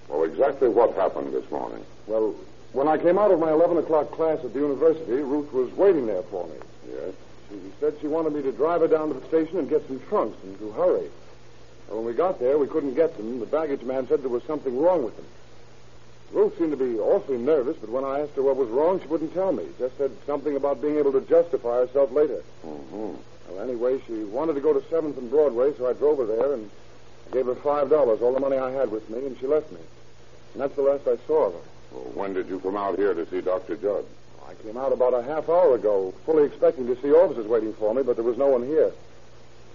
Well, 0.09 0.25
exactly 0.25 0.69
what 0.69 0.95
happened 0.95 1.33
this 1.35 1.51
morning. 1.51 1.85
Well, 2.07 2.35
when 2.73 2.89
I 2.89 2.97
came 2.97 3.19
out 3.19 3.31
of 3.31 3.39
my 3.41 3.51
11 3.51 3.79
o'clock 3.79 4.11
class 4.13 4.39
at 4.45 4.53
the 4.55 4.61
university, 4.61 5.13
Ruth 5.13 5.53
was 5.53 5.71
waiting 5.73 6.07
there 6.07 6.23
for 6.25 6.47
me. 6.47 6.57
Yes? 6.89 7.15
She 7.53 7.73
said 7.81 7.95
she 8.01 8.07
wanted 8.09 8.33
me 8.33 8.43
to 8.43 8.53
drive 8.53 8.81
her 8.81 8.89
down 8.89 9.09
to 9.09 9.15
the 9.15 9.27
station 9.29 9.59
and 9.59 9.69
get 9.69 9.87
some 9.87 10.01
trunks 10.09 10.43
and 10.43 10.59
to 10.59 10.73
hurry. 10.73 11.11
Well, 11.89 11.99
when 11.99 12.07
we 12.07 12.15
got 12.15 12.41
there, 12.41 12.57
we 12.57 12.67
couldn't 12.67 12.95
get 12.95 13.17
them. 13.17 13.41
The 13.41 13.47
baggage 13.47 13.83
man 13.83 14.09
said 14.09 14.23
there 14.23 14.31
was 14.31 14.43
something 14.45 14.79
wrong 14.81 15.05
with 15.05 15.17
them. 15.17 15.27
Ruth 16.33 16.57
seemed 16.57 16.71
to 16.71 16.79
be 16.79 16.99
awfully 16.99 17.37
nervous, 17.37 17.77
but 17.77 17.91
when 17.91 18.05
I 18.05 18.21
asked 18.21 18.37
her 18.37 18.43
what 18.43 18.57
was 18.57 18.69
wrong, 18.71 19.01
she 19.01 19.07
wouldn't 19.07 19.35
tell 19.35 19.53
me. 19.53 19.67
Just 19.79 19.99
said 19.99 20.11
something 20.25 20.57
about 20.57 20.81
being 20.81 20.97
able 20.97 21.13
to 21.13 21.21
justify 21.21 21.81
herself 21.81 22.11
later. 22.11 22.43
Mm-hmm. 22.65 23.17
Well, 23.51 23.61
anyway, 23.61 24.01
she 24.07 24.25
wanted 24.25 24.55
to 24.55 24.61
go 24.61 24.73
to 24.73 24.81
7th 24.81 25.19
and 25.19 25.29
Broadway, 25.29 25.75
so 25.77 25.87
I 25.87 25.93
drove 25.93 26.19
her 26.19 26.27
there 26.27 26.55
and 26.55 26.71
gave 27.33 27.47
her 27.47 27.55
$5, 27.55 28.23
all 28.23 28.33
the 28.33 28.41
money 28.41 28.57
I 28.57 28.71
had 28.71 28.91
with 28.91 29.11
me, 29.11 29.27
and 29.27 29.39
she 29.39 29.47
left 29.47 29.71
me. 29.73 29.81
And 30.55 30.63
that's 30.63 30.75
the 30.75 30.83
last 30.83 31.07
I 31.07 31.19
saw 31.27 31.49
of 31.49 31.53
her. 31.53 31.61
Well, 31.93 32.13
when 32.15 32.33
did 32.33 32.49
you 32.49 32.61
come 32.61 32.77
out 32.77 32.97
here 32.97 33.13
to 33.13 33.29
see 33.29 33.43
Dr. 33.43 33.77
Judd? 33.77 34.07
I 34.53 34.63
came 34.63 34.77
out 34.77 34.93
about 34.93 35.15
a 35.15 35.23
half 35.23 35.49
hour 35.49 35.75
ago, 35.75 36.13
fully 36.27 36.45
expecting 36.45 36.87
to 36.87 37.01
see 37.01 37.11
officers 37.13 37.47
waiting 37.47 37.73
for 37.75 37.95
me, 37.95 38.03
but 38.03 38.17
there 38.17 38.25
was 38.25 38.37
no 38.37 38.49
one 38.49 38.67
here. 38.67 38.93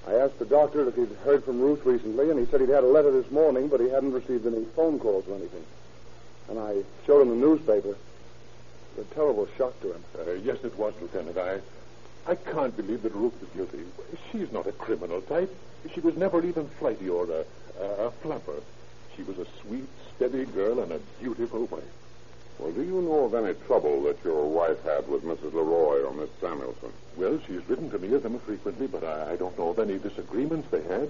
I 0.07 0.13
asked 0.13 0.37
the 0.39 0.45
doctor 0.45 0.87
if 0.87 0.95
he'd 0.95 1.09
heard 1.25 1.43
from 1.43 1.59
Ruth 1.59 1.83
recently, 1.85 2.29
and 2.29 2.39
he 2.39 2.45
said 2.45 2.61
he'd 2.61 2.69
had 2.69 2.83
a 2.83 2.87
letter 2.87 3.11
this 3.11 3.29
morning, 3.31 3.67
but 3.69 3.79
he 3.79 3.89
hadn't 3.89 4.13
received 4.13 4.45
any 4.45 4.65
phone 4.75 4.99
calls 4.99 5.27
or 5.27 5.35
anything. 5.35 5.63
And 6.49 6.59
I 6.59 6.83
showed 7.05 7.21
him 7.21 7.29
the 7.29 7.47
newspaper. 7.47 7.89
It 7.89 8.97
was 8.97 9.07
a 9.11 9.15
terrible 9.15 9.47
shock 9.57 9.79
to 9.81 9.93
him. 9.93 10.03
Uh, 10.17 10.31
yes, 10.43 10.57
it 10.63 10.77
was, 10.77 10.93
Lieutenant. 11.01 11.37
I, 11.37 11.59
I 12.29 12.35
can't 12.35 12.75
believe 12.77 13.01
that 13.01 13.15
Ruth 13.15 13.41
is 13.41 13.49
guilty. 13.49 13.83
She's 14.31 14.51
not 14.51 14.67
a 14.67 14.71
criminal 14.71 15.21
type. 15.21 15.53
She 15.93 16.01
was 16.01 16.15
never 16.15 16.43
even 16.45 16.67
flighty 16.79 17.09
or 17.09 17.25
a, 17.25 17.45
a, 17.81 18.05
a 18.05 18.11
flapper. 18.11 18.61
She 19.15 19.23
was 19.23 19.39
a 19.39 19.47
sweet, 19.61 19.87
steady 20.15 20.45
girl 20.45 20.79
and 20.79 20.91
a 20.91 20.99
beautiful 21.19 21.65
wife. 21.65 21.83
Well, 22.59 22.71
do 22.71 22.81
you 22.81 23.01
know 23.01 23.25
of 23.25 23.35
any 23.35 23.53
trouble 23.67 24.01
that 24.03 24.17
your 24.23 24.47
wife 24.47 24.83
had 24.83 25.07
with 25.07 25.23
Mrs. 25.23 25.53
Leroy 25.53 26.01
or 26.03 26.13
Miss 26.13 26.29
Samuelson? 26.41 26.91
Well, 27.15 27.39
she's 27.45 27.67
written 27.69 27.91
to 27.91 27.99
me 27.99 28.13
of 28.13 28.23
them 28.23 28.39
frequently, 28.39 28.87
but 28.87 29.03
I, 29.03 29.33
I 29.33 29.35
don't 29.35 29.57
know 29.59 29.69
of 29.69 29.79
any 29.79 29.99
disagreements 29.99 30.67
they 30.71 30.81
had. 30.81 31.09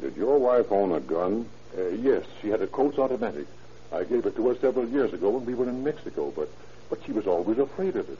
Did 0.00 0.16
your 0.16 0.38
wife 0.38 0.70
own 0.70 0.92
a 0.92 1.00
gun? 1.00 1.48
Uh, 1.76 1.88
yes, 1.88 2.24
she 2.40 2.48
had 2.48 2.62
a 2.62 2.68
Colt's 2.68 2.98
automatic. 2.98 3.46
I 3.92 4.04
gave 4.04 4.24
it 4.24 4.36
to 4.36 4.48
her 4.48 4.54
several 4.56 4.88
years 4.88 5.12
ago 5.12 5.30
when 5.30 5.44
we 5.44 5.54
were 5.54 5.68
in 5.68 5.82
Mexico, 5.82 6.32
but, 6.34 6.48
but 6.88 7.00
she 7.04 7.12
was 7.12 7.26
always 7.26 7.58
afraid 7.58 7.96
of 7.96 8.08
it. 8.08 8.18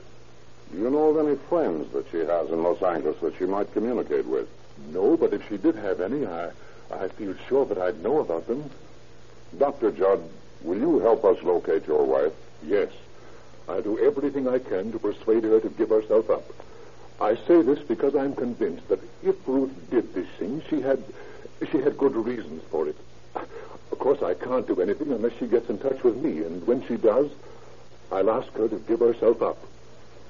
Do 0.73 0.79
you 0.79 0.91
know 0.91 1.11
of 1.11 1.27
any 1.27 1.37
friends 1.49 1.93
that 1.93 2.07
she 2.11 2.19
has 2.19 2.51
in 2.51 2.63
Los 2.63 2.83
Angeles 2.83 3.21
that 3.21 3.37
she 3.37 3.45
might 3.45 3.73
communicate 3.73 4.27
with? 4.27 4.49
No, 4.91 5.17
but 5.17 5.33
if 5.33 5.49
she 5.49 5.59
did 5.59 5.77
have 5.77 6.01
any, 6.01 6.27
I, 6.27 6.51
I 6.91 7.09
feel 7.09 7.35
sure 7.49 7.67
that 7.67 7.79
I'd 7.79 8.03
know 8.03 8.19
about 8.21 8.49
them. 8.49 8.69
Dr. 9.59 9.93
Judd, 9.93 10.23
will 10.65 10.79
you 10.79 10.99
help 11.01 11.25
us 11.25 11.43
locate 11.43 11.87
your 11.87 12.05
wife? 12.05 12.33
Yes. 12.65 12.91
I'll 13.69 13.83
do 13.83 13.99
everything 13.99 14.49
I 14.49 14.59
can 14.59 14.93
to 14.93 14.99
persuade 14.99 15.45
her 15.45 15.61
to 15.61 15.69
give 15.69 15.91
herself 15.91 16.31
up. 16.31 16.45
I 17.21 17.37
say 17.47 17.63
this 17.63 17.79
because 17.81 18.17
I'm 18.17 18.35
convinced 18.35 18.89
that 18.89 18.99
if 19.23 19.37
Ruth 19.47 19.73
did 19.91 20.13
this 20.15 20.27
thing, 20.39 20.63
she 20.69 20.81
had 20.81 21.03
she 21.71 21.79
had 21.79 21.97
good 21.97 22.17
reasons 22.17 22.63
for 22.71 22.89
it. 22.89 22.97
Of 23.37 23.99
course, 23.99 24.23
I 24.23 24.35
can't 24.35 24.67
do 24.67 24.81
anything 24.81 25.13
unless 25.13 25.33
she 25.39 25.47
gets 25.47 25.71
in 25.71 25.79
touch 25.79 26.03
with 26.03 26.17
me, 26.17 26.43
and 26.43 26.67
when 26.67 26.85
she 26.87 26.97
does, 26.97 27.31
I'll 28.11 28.31
ask 28.31 28.53
her 28.55 28.69
to 28.69 28.79
give 28.81 28.99
herself 29.01 29.41
up. 29.43 29.59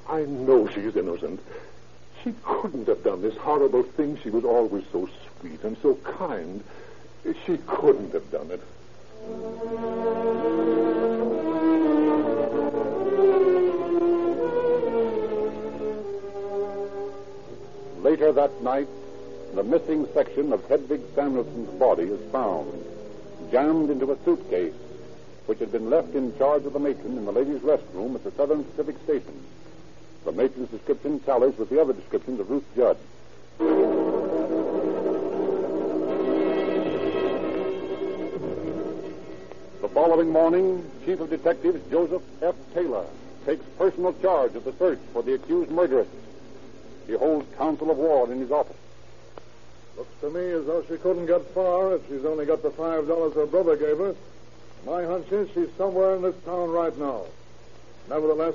I 0.09 0.23
know 0.23 0.69
she's 0.69 0.95
innocent. 0.95 1.41
She 2.23 2.35
couldn't 2.45 2.87
have 2.89 3.03
done 3.03 3.23
this 3.23 3.37
horrible 3.37 3.83
thing. 3.83 4.19
She 4.23 4.31
was 4.31 4.45
always 4.45 4.85
so 4.93 5.09
sweet 5.41 5.63
and 5.65 5.77
so 5.81 5.95
kind. 5.95 6.63
She 7.47 7.57
couldn't 7.67 8.13
have 8.13 8.31
done 8.31 8.51
it. 8.51 8.63
Later 18.03 18.33
that 18.33 18.63
night, 18.63 18.89
the 19.55 19.63
missing 19.63 20.07
section 20.13 20.53
of 20.53 20.67
Hedvig 20.69 21.03
Samuelson's 21.15 21.71
body 21.79 22.05
is 22.05 22.21
found, 22.33 22.73
jammed 23.51 23.91
into 23.91 24.11
a 24.11 24.19
suitcase, 24.25 24.75
which 25.47 25.61
had 25.61 25.71
been 25.71 25.89
left 25.89 26.15
in 26.15 26.37
charge 26.37 26.65
of 26.65 26.73
the 26.73 26.79
matron 26.79 27.17
in 27.17 27.25
the 27.25 27.33
ladies' 27.33 27.61
restroom 27.61 28.15
at 28.15 28.25
the 28.25 28.33
Southern 28.33 28.65
Pacific 28.65 28.97
Station. 29.05 29.41
The 30.25 30.33
matron's 30.33 30.71
description 30.71 31.21
tallies 31.21 31.57
with 31.57 31.71
the 31.71 31.81
other 31.81 31.93
descriptions 31.93 32.41
of 32.41 32.51
Ruth 32.51 32.65
Judd. 32.77 32.97
Following 40.23 40.53
morning, 40.53 40.91
Chief 41.05 41.19
of 41.19 41.31
Detectives 41.31 41.81
Joseph 41.91 42.23
F. 42.43 42.55
Taylor 42.75 43.05
takes 43.45 43.65
personal 43.77 44.15
charge 44.23 44.55
of 44.55 44.63
the 44.65 44.73
search 44.75 45.01
for 45.13 45.21
the 45.21 45.35
accused 45.35 45.69
murderess. 45.73 46.07
He 47.09 47.15
holds 47.15 47.45
council 47.57 47.91
of 47.91 47.97
war 47.97 48.31
in 48.31 48.39
his 48.39 48.53
office. 48.53 48.77
Looks 49.97 50.15
to 50.21 50.31
me 50.31 50.53
as 50.53 50.65
though 50.67 50.85
she 50.89 50.97
couldn't 50.99 51.27
get 51.27 51.43
far 51.53 51.97
if 51.97 52.07
she's 52.07 52.25
only 52.25 52.47
got 52.47 52.63
the 52.63 52.71
five 52.71 53.09
dollars 53.09 53.35
her 53.35 53.47
brother 53.47 53.75
gave 53.75 53.99
her. 53.99 54.15
My 54.87 55.03
hunch 55.05 55.27
is 55.33 55.49
she's 55.55 55.73
somewhere 55.77 56.15
in 56.15 56.23
this 56.23 56.37
town 56.45 56.71
right 56.71 56.97
now. 56.97 57.23
Nevertheless, 58.09 58.55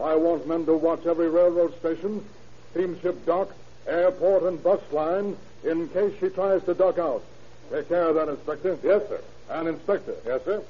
I 0.00 0.14
want 0.14 0.46
men 0.46 0.64
to 0.66 0.76
watch 0.76 1.06
every 1.06 1.28
railroad 1.28 1.76
station, 1.80 2.24
steamship 2.70 3.26
dock, 3.26 3.50
airport, 3.88 4.44
and 4.44 4.62
bus 4.62 4.80
line 4.92 5.36
in 5.64 5.88
case 5.88 6.14
she 6.20 6.28
tries 6.28 6.62
to 6.66 6.74
duck 6.74 6.98
out. 6.98 7.24
Take 7.72 7.88
care 7.88 8.04
of 8.04 8.14
that, 8.14 8.28
Inspector. 8.28 8.78
Yes, 8.84 9.02
sir. 9.08 9.20
And, 9.48 9.66
Inspector, 9.66 10.14
Yes, 10.24 10.44
sir. 10.44 10.62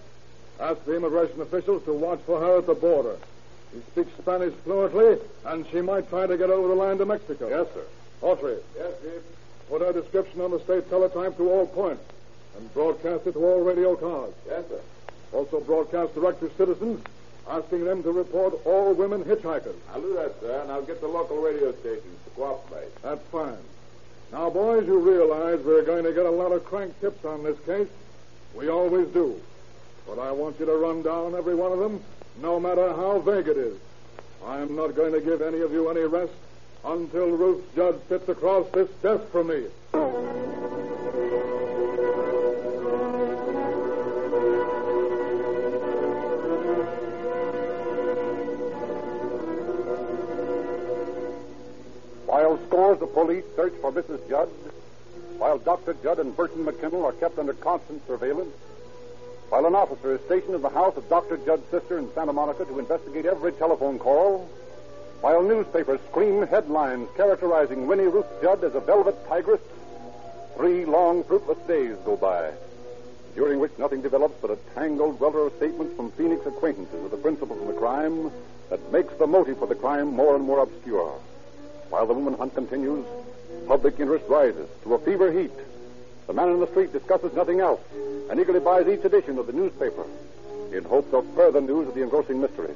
Ask 0.61 0.85
the 0.85 0.97
immigration 0.97 1.41
officials 1.41 1.85
to 1.85 1.93
watch 1.93 2.21
for 2.27 2.39
her 2.41 2.59
at 2.59 2.67
the 2.67 2.75
border. 2.75 3.17
She 3.73 3.81
speaks 3.93 4.11
Spanish 4.21 4.53
fluently, 4.65 5.19
and 5.47 5.67
she 5.71 5.81
might 5.81 6.09
try 6.09 6.27
to 6.27 6.37
get 6.37 6.51
over 6.51 6.69
the 6.69 6.75
line 6.75 6.99
to 6.99 7.07
Mexico. 7.07 7.49
Yes, 7.49 7.67
sir. 7.73 7.85
Autry, 8.23 8.59
Yes, 8.77 8.93
Chief. 9.03 9.23
put 9.69 9.81
her 9.81 9.93
description 9.93 10.41
on 10.41 10.51
the 10.51 10.61
state 10.61 10.89
teletype 10.91 11.37
to 11.39 11.51
all 11.51 11.67
points 11.67 12.03
and 12.57 12.73
broadcast 12.75 13.27
it 13.27 13.33
to 13.33 13.39
all 13.45 13.61
radio 13.63 13.97
cars. 13.97 14.33
Yes, 14.47 14.65
sir. 14.69 14.81
Also 15.33 15.61
broadcast 15.61 16.15
direct 16.15 16.41
to 16.41 16.51
citizens, 16.59 17.01
asking 17.49 17.85
them 17.85 18.03
to 18.03 18.11
report 18.13 18.55
all 18.67 18.93
women 18.93 19.23
hitchhikers. 19.25 19.77
I'll 19.95 20.01
do 20.03 20.15
that, 20.15 20.39
sir, 20.41 20.61
and 20.63 20.73
I'll 20.73 20.83
get 20.83 21.01
the 21.01 21.07
local 21.09 21.39
radio 21.39 21.73
stations 21.73 22.19
to 22.25 22.31
cooperate. 22.37 22.91
That's 23.03 23.23
fine. 23.31 23.57
Now, 24.33 24.51
boys, 24.51 24.87
you 24.87 24.99
realize 24.99 25.61
we're 25.65 25.83
going 25.85 26.05
to 26.05 26.13
get 26.13 26.27
a 26.27 26.31
lot 26.31 26.53
of 26.53 26.65
crank 26.65 27.01
tips 27.01 27.25
on 27.25 27.43
this 27.45 27.59
case. 27.61 27.89
We 28.55 28.69
always 28.69 29.07
do. 29.09 29.41
But 30.07 30.19
I 30.19 30.33
want 30.33 30.59
you 30.59 30.67
to 30.67 30.77
run 30.77 31.03
down 31.03 31.35
every 31.35 31.55
one 31.55 31.73
of 31.73 31.79
them, 31.79 32.03
no 32.41 32.59
matter 32.59 32.93
how 32.95 33.19
vague 33.21 33.49
it 33.49 33.57
is. 33.57 33.79
I'm 34.45 34.75
not 34.75 34.95
going 34.95 35.13
to 35.13 35.21
give 35.21 35.43
any 35.43 35.61
of 35.61 35.73
you 35.73 35.89
any 35.91 36.01
rest 36.01 36.33
until 36.85 37.29
Ruth 37.31 37.63
Judd 37.75 38.01
sits 38.09 38.29
across 38.29 38.69
this 38.71 38.89
desk 39.03 39.25
from 39.31 39.49
me. 39.49 39.67
While 52.27 52.59
scores 52.67 53.03
of 53.03 53.13
police 53.13 53.45
search 53.57 53.75
for 53.81 53.93
Mrs. 53.93 54.27
Judd, 54.29 54.49
while 55.37 55.59
Dr. 55.59 55.95
Judd 56.03 56.19
and 56.19 56.35
Burton 56.37 56.65
McKinnell 56.65 57.05
are 57.05 57.13
kept 57.13 57.39
under 57.39 57.53
constant 57.53 58.07
surveillance, 58.07 58.55
while 59.51 59.67
an 59.67 59.75
officer 59.75 60.15
is 60.15 60.21
stationed 60.27 60.55
in 60.55 60.63
the 60.63 60.69
house 60.69 60.97
of 60.97 61.09
Dr. 61.09 61.37
Judd's 61.37 61.69
sister 61.73 61.99
in 61.99 62.13
Santa 62.15 62.33
Monica 62.33 62.65
to 62.65 62.79
investigate 62.79 63.27
every 63.27 63.51
telephone 63.53 63.99
call, 63.99 64.49
while 65.21 65.43
newspapers 65.43 66.01
scream 66.09 66.47
headlines 66.47 67.09
characterizing 67.17 67.89
Winnie 67.89 68.05
Ruth 68.05 68.27
Judd 68.41 68.63
as 68.63 68.77
a 68.77 68.81
velvet 68.81 69.17
tigress, 69.27 69.61
three 70.57 70.85
long, 70.85 71.25
fruitless 71.25 71.59
days 71.67 71.97
go 72.05 72.17
by, 72.17 72.53
during 73.35 73.59
which 73.59 73.77
nothing 73.77 74.01
develops 74.03 74.41
but 74.41 74.53
a 74.53 74.59
tangled 74.77 75.19
welter 75.19 75.41
of 75.41 75.53
statements 75.57 75.97
from 75.97 76.13
Phoenix 76.13 76.47
acquaintances 76.47 77.05
of 77.05 77.11
the 77.11 77.17
principals 77.17 77.61
of 77.61 77.67
the 77.67 77.75
crime 77.75 78.31
that 78.69 78.93
makes 78.93 79.13
the 79.15 79.27
motive 79.27 79.59
for 79.59 79.67
the 79.67 79.75
crime 79.75 80.15
more 80.15 80.37
and 80.37 80.45
more 80.45 80.61
obscure. 80.61 81.13
While 81.89 82.07
the 82.07 82.15
woman 82.15 82.35
hunt 82.35 82.55
continues, 82.55 83.05
public 83.67 83.99
interest 83.99 84.27
rises 84.29 84.69
to 84.85 84.95
a 84.95 84.99
fever 85.01 85.33
heat. 85.33 85.51
The 86.31 86.37
man 86.37 86.51
in 86.51 86.61
the 86.61 86.69
street 86.69 86.93
discusses 86.93 87.33
nothing 87.35 87.59
else 87.59 87.81
and 88.31 88.39
eagerly 88.39 88.61
buys 88.61 88.87
each 88.87 89.05
edition 89.05 89.37
of 89.39 89.49
the 89.49 89.53
newspaper 89.53 90.05
in 90.73 90.85
hopes 90.85 91.13
of 91.13 91.27
further 91.35 91.61
news 91.61 91.89
of 91.89 91.95
the 91.97 92.03
engrossing 92.05 92.41
mystery. 92.41 92.73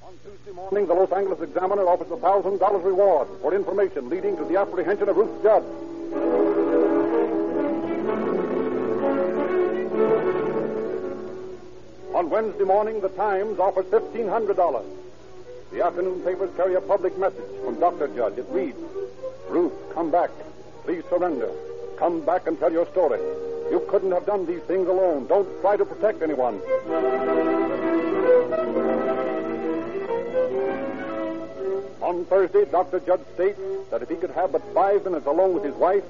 On 0.00 0.14
Tuesday 0.24 0.52
morning, 0.54 0.86
the 0.86 0.94
Los 0.94 1.12
Angeles 1.12 1.42
Examiner 1.42 1.86
offers 1.86 2.10
a 2.10 2.16
thousand 2.16 2.56
dollars 2.56 2.82
reward 2.82 3.28
for 3.42 3.54
information 3.54 4.08
leading 4.08 4.38
to 4.38 4.44
the 4.46 4.56
apprehension 4.56 5.06
of 5.10 5.18
Ruth 5.18 5.42
Judd. 5.42 5.62
On 12.14 12.30
Wednesday 12.30 12.64
morning, 12.64 13.02
the 13.02 13.10
Times 13.10 13.58
offers 13.58 13.84
$1,500. 13.84 15.05
The 15.72 15.84
afternoon 15.84 16.20
papers 16.20 16.50
carry 16.56 16.74
a 16.74 16.80
public 16.80 17.18
message 17.18 17.44
from 17.64 17.78
Dr. 17.80 18.08
Judd. 18.08 18.38
It 18.38 18.46
reads 18.50 18.78
Ruth, 19.48 19.72
come 19.92 20.10
back. 20.10 20.30
Please 20.84 21.02
surrender. 21.08 21.50
Come 21.98 22.24
back 22.24 22.46
and 22.46 22.58
tell 22.58 22.72
your 22.72 22.86
story. 22.86 23.18
You 23.70 23.84
couldn't 23.88 24.12
have 24.12 24.26
done 24.26 24.46
these 24.46 24.62
things 24.62 24.88
alone. 24.88 25.26
Don't 25.26 25.48
try 25.60 25.76
to 25.76 25.84
protect 25.84 26.22
anyone. 26.22 26.60
On 32.00 32.24
Thursday, 32.26 32.64
Dr. 32.66 33.00
Judd 33.00 33.20
states 33.34 33.58
that 33.90 34.02
if 34.02 34.08
he 34.08 34.16
could 34.16 34.30
have 34.30 34.52
but 34.52 34.62
five 34.72 35.04
minutes 35.04 35.26
alone 35.26 35.54
with 35.54 35.64
his 35.64 35.74
wife, 35.74 36.04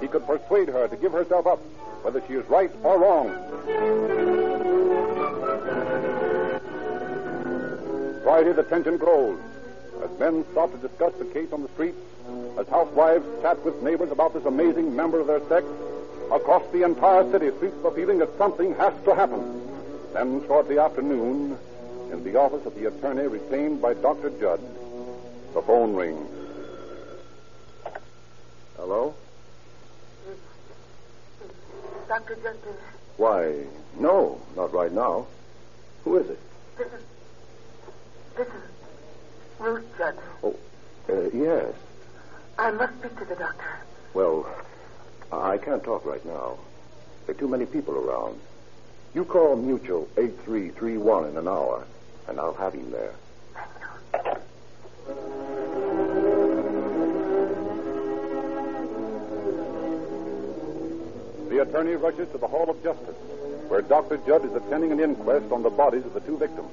he 0.00 0.08
could 0.08 0.26
persuade 0.26 0.68
her 0.68 0.88
to 0.88 0.96
give 0.96 1.12
herself 1.12 1.46
up, 1.46 1.58
whether 2.02 2.22
she 2.26 2.34
is 2.34 2.48
right 2.48 2.70
or 2.82 2.98
wrong. 2.98 4.35
Friday, 8.26 8.52
the 8.54 8.64
tension 8.64 8.96
grows. 8.96 9.38
As 10.02 10.10
men 10.18 10.44
stop 10.50 10.72
to 10.72 10.78
discuss 10.78 11.14
the 11.14 11.26
case 11.26 11.52
on 11.52 11.62
the 11.62 11.68
streets, 11.68 11.96
as 12.58 12.66
housewives 12.66 13.24
chat 13.40 13.64
with 13.64 13.80
neighbors 13.84 14.10
about 14.10 14.34
this 14.34 14.44
amazing 14.44 14.96
member 14.96 15.20
of 15.20 15.28
their 15.28 15.38
sex, 15.48 15.64
across 16.32 16.64
the 16.72 16.82
entire 16.82 17.30
city 17.30 17.50
sweeps 17.56 17.80
the 17.84 17.90
feeling 17.92 18.18
that 18.18 18.36
something 18.36 18.74
has 18.74 18.92
to 19.04 19.14
happen. 19.14 19.62
Then, 20.12 20.44
shortly 20.48 20.76
after 20.76 21.02
noon, 21.02 21.56
in 22.10 22.24
the 22.24 22.34
office 22.34 22.66
of 22.66 22.74
the 22.74 22.86
attorney 22.86 23.28
retained 23.28 23.80
by 23.80 23.94
Dr. 23.94 24.30
Judd, 24.40 24.60
the 25.54 25.62
phone 25.62 25.94
rings. 25.94 26.28
Hello? 28.76 29.14
Dr. 32.08 32.34
Justin, 32.42 32.74
Why, 33.18 33.66
no, 34.00 34.40
not 34.56 34.72
right 34.72 34.90
now. 34.90 35.28
Who 36.02 36.16
is 36.16 36.28
it? 36.28 36.40
This 38.36 38.46
is. 38.48 38.52
This 38.52 38.60
is 38.60 39.60
Ruth 39.60 39.84
Judd. 39.98 40.18
Oh, 40.42 40.54
uh, 41.08 41.30
yes. 41.32 41.74
I 42.58 42.70
must 42.70 42.98
speak 42.98 43.18
to 43.18 43.24
the 43.24 43.36
doctor. 43.36 43.78
Well, 44.14 44.46
I 45.32 45.58
can't 45.58 45.82
talk 45.82 46.04
right 46.04 46.24
now. 46.24 46.58
There 47.26 47.34
are 47.34 47.38
too 47.38 47.48
many 47.48 47.66
people 47.66 47.94
around. 47.94 48.38
You 49.14 49.24
call 49.24 49.56
Mutual 49.56 50.08
8331 50.16 51.30
in 51.30 51.36
an 51.38 51.48
hour, 51.48 51.86
and 52.28 52.38
I'll 52.38 52.54
have 52.54 52.74
him 52.74 52.90
there. 52.90 53.14
The 61.48 61.62
attorney 61.62 61.94
rushes 61.94 62.30
to 62.32 62.38
the 62.38 62.46
Hall 62.46 62.68
of 62.68 62.82
Justice, 62.82 63.16
where 63.68 63.80
Dr. 63.80 64.18
Judd 64.18 64.44
is 64.44 64.54
attending 64.54 64.92
an 64.92 65.00
inquest 65.00 65.50
on 65.50 65.62
the 65.62 65.70
bodies 65.70 66.04
of 66.04 66.12
the 66.12 66.20
two 66.20 66.36
victims. 66.36 66.70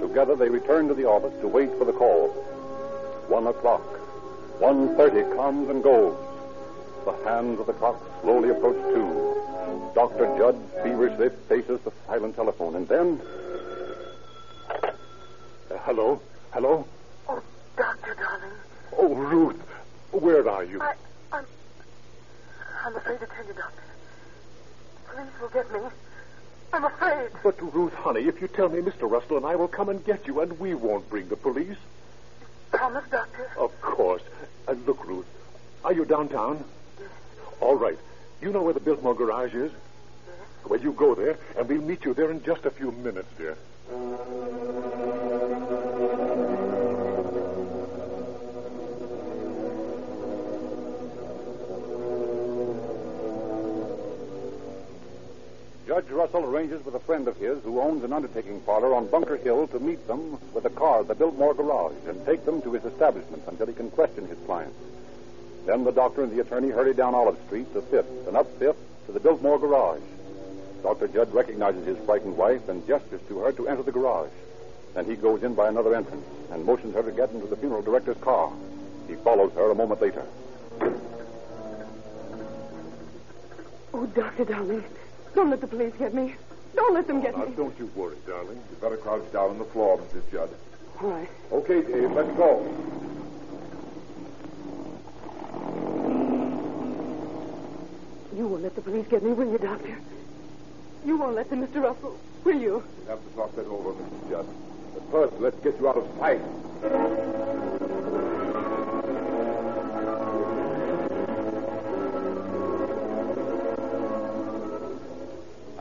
Together 0.00 0.36
they 0.36 0.48
return 0.48 0.88
to 0.88 0.94
the 0.94 1.04
office 1.04 1.32
to 1.40 1.48
wait 1.48 1.70
for 1.78 1.84
the 1.84 1.92
call. 1.92 2.28
One 3.28 3.46
o'clock. 3.46 3.82
One 4.60 4.96
thirty 4.96 5.22
comes 5.34 5.68
and 5.68 5.82
goes. 5.82 6.16
The 7.04 7.12
hands 7.24 7.60
of 7.60 7.66
the 7.66 7.72
clock 7.74 8.00
slowly 8.22 8.50
approach 8.50 8.76
two. 8.94 9.34
Dr. 9.94 10.26
Judd 10.36 10.56
feverishly 10.82 11.30
faces 11.48 11.80
the 11.80 11.92
silent 12.06 12.34
telephone, 12.36 12.76
and 12.76 12.88
then. 12.88 13.20
Uh, 14.82 14.90
hello? 15.84 16.20
Hello? 16.52 16.86
Oh, 17.28 17.42
doctor, 17.76 18.14
darling. 18.14 18.56
Oh, 18.96 19.14
Ruth, 19.14 19.60
where 20.12 20.48
are 20.48 20.64
you? 20.64 20.80
I, 20.80 20.94
I'm. 21.32 21.44
I'm 22.84 22.96
afraid 22.96 23.20
to 23.20 23.26
tell 23.26 23.46
you, 23.46 23.52
doctor. 23.54 23.82
Will 25.40 25.48
get 25.48 25.70
me. 25.72 25.78
I'm 26.74 26.84
afraid. 26.84 27.30
But, 27.44 27.62
Ruth, 27.72 27.94
honey, 27.94 28.22
if 28.22 28.40
you 28.40 28.48
tell 28.48 28.68
me, 28.68 28.80
Mr. 28.80 29.08
Russell 29.08 29.36
and 29.36 29.46
I 29.46 29.54
will 29.54 29.68
come 29.68 29.88
and 29.88 30.04
get 30.04 30.26
you, 30.26 30.40
and 30.40 30.58
we 30.58 30.74
won't 30.74 31.08
bring 31.08 31.28
the 31.28 31.36
police. 31.36 31.76
Promise, 32.72 33.04
doctor. 33.12 33.48
Of 33.56 33.80
course. 33.80 34.22
And 34.66 34.84
look, 34.84 35.06
Ruth, 35.06 35.26
are 35.84 35.92
you 35.92 36.04
downtown? 36.04 36.64
All 37.60 37.76
right. 37.76 37.98
You 38.42 38.50
know 38.50 38.62
where 38.62 38.74
the 38.74 38.80
Biltmore 38.80 39.14
garage 39.14 39.54
is? 39.54 39.70
Well, 40.68 40.80
you 40.80 40.90
go 40.92 41.14
there, 41.14 41.38
and 41.56 41.68
we'll 41.68 41.80
meet 41.80 42.04
you 42.04 42.12
there 42.12 42.32
in 42.32 42.42
just 42.42 42.64
a 42.64 42.70
few 42.72 42.90
minutes, 42.90 43.28
dear. 43.38 43.56
Judge 55.94 56.10
Russell 56.10 56.44
arranges 56.44 56.84
with 56.84 56.96
a 56.96 56.98
friend 56.98 57.28
of 57.28 57.36
his 57.36 57.62
who 57.62 57.80
owns 57.80 58.02
an 58.02 58.12
undertaking 58.12 58.60
parlor 58.62 58.96
on 58.96 59.06
Bunker 59.06 59.36
Hill 59.36 59.68
to 59.68 59.78
meet 59.78 60.04
them 60.08 60.40
with 60.52 60.64
a 60.64 60.70
car 60.70 61.02
at 61.02 61.06
the 61.06 61.14
Biltmore 61.14 61.54
garage 61.54 61.94
and 62.08 62.26
take 62.26 62.44
them 62.44 62.60
to 62.62 62.72
his 62.72 62.84
establishment 62.84 63.44
until 63.46 63.68
he 63.68 63.74
can 63.74 63.92
question 63.92 64.26
his 64.26 64.38
clients. 64.44 64.76
Then 65.66 65.84
the 65.84 65.92
doctor 65.92 66.24
and 66.24 66.32
the 66.32 66.40
attorney 66.40 66.70
hurry 66.70 66.94
down 66.94 67.14
Olive 67.14 67.38
Street 67.46 67.72
to 67.74 67.80
Fifth 67.80 68.26
and 68.26 68.36
up 68.36 68.48
Fifth 68.58 68.76
to 69.06 69.12
the 69.12 69.20
Biltmore 69.20 69.60
garage. 69.60 70.02
Dr. 70.82 71.06
Judd 71.06 71.32
recognizes 71.32 71.86
his 71.86 72.04
frightened 72.04 72.36
wife 72.36 72.68
and 72.68 72.84
gestures 72.88 73.20
to 73.28 73.38
her 73.38 73.52
to 73.52 73.68
enter 73.68 73.84
the 73.84 73.92
garage. 73.92 74.32
Then 74.94 75.04
he 75.04 75.14
goes 75.14 75.44
in 75.44 75.54
by 75.54 75.68
another 75.68 75.94
entrance 75.94 76.26
and 76.50 76.64
motions 76.64 76.96
her 76.96 77.04
to 77.04 77.12
get 77.12 77.30
into 77.30 77.46
the 77.46 77.56
funeral 77.56 77.82
director's 77.82 78.18
car. 78.18 78.52
He 79.06 79.14
follows 79.14 79.52
her 79.52 79.70
a 79.70 79.76
moment 79.76 80.00
later. 80.00 80.26
Oh, 83.92 84.06
doctor, 84.06 84.44
darling. 84.44 84.82
Don't 85.34 85.50
let 85.50 85.60
the 85.60 85.66
police 85.66 85.92
get 85.98 86.14
me. 86.14 86.34
Don't 86.74 86.94
let 86.94 87.06
them 87.06 87.20
get 87.20 87.36
Now, 87.36 87.44
me. 87.44 87.52
don't 87.56 87.78
you 87.78 87.86
worry, 87.94 88.16
darling. 88.26 88.56
You 88.70 88.76
better 88.80 88.96
crouch 88.96 89.30
down 89.32 89.50
on 89.50 89.58
the 89.58 89.64
floor, 89.66 89.98
Mrs. 89.98 90.30
Judd. 90.32 90.50
All 91.00 91.10
right. 91.10 91.28
Okay, 91.52 91.82
Dave, 91.82 92.10
let's 92.12 92.30
go. 92.36 92.62
You 98.36 98.48
won't 98.48 98.62
let 98.62 98.74
the 98.74 98.80
police 98.82 99.06
get 99.08 99.22
me, 99.22 99.32
will 99.32 99.50
you, 99.50 99.58
Doctor? 99.58 99.96
You 101.06 101.16
won't 101.16 101.36
let 101.36 101.50
them, 101.50 101.64
Mr. 101.66 101.82
Russell, 101.82 102.18
will 102.44 102.58
you? 102.60 102.82
We'll 103.06 103.16
have 103.16 103.24
to 103.28 103.36
talk 103.36 103.54
that 103.56 103.66
over, 103.66 103.92
Mrs. 103.92 104.30
Judd. 104.30 104.46
But 104.94 105.10
first, 105.10 105.40
let's 105.40 105.58
get 105.60 105.78
you 105.78 105.88
out 105.88 105.96
of 105.98 106.08
sight. 106.18 106.40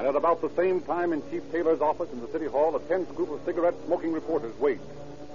And 0.04 0.10
at 0.10 0.18
about 0.18 0.42
the 0.42 0.50
same 0.50 0.82
time 0.82 1.14
in 1.14 1.24
Chief 1.32 1.50
Taylor's 1.50 1.80
office 1.80 2.12
in 2.12 2.20
the 2.20 2.28
City 2.28 2.46
Hall, 2.46 2.76
a 2.76 2.80
tense 2.90 3.10
group 3.16 3.30
of 3.30 3.40
cigarette 3.46 3.74
smoking 3.86 4.12
reporters 4.12 4.54
wait, 4.60 4.82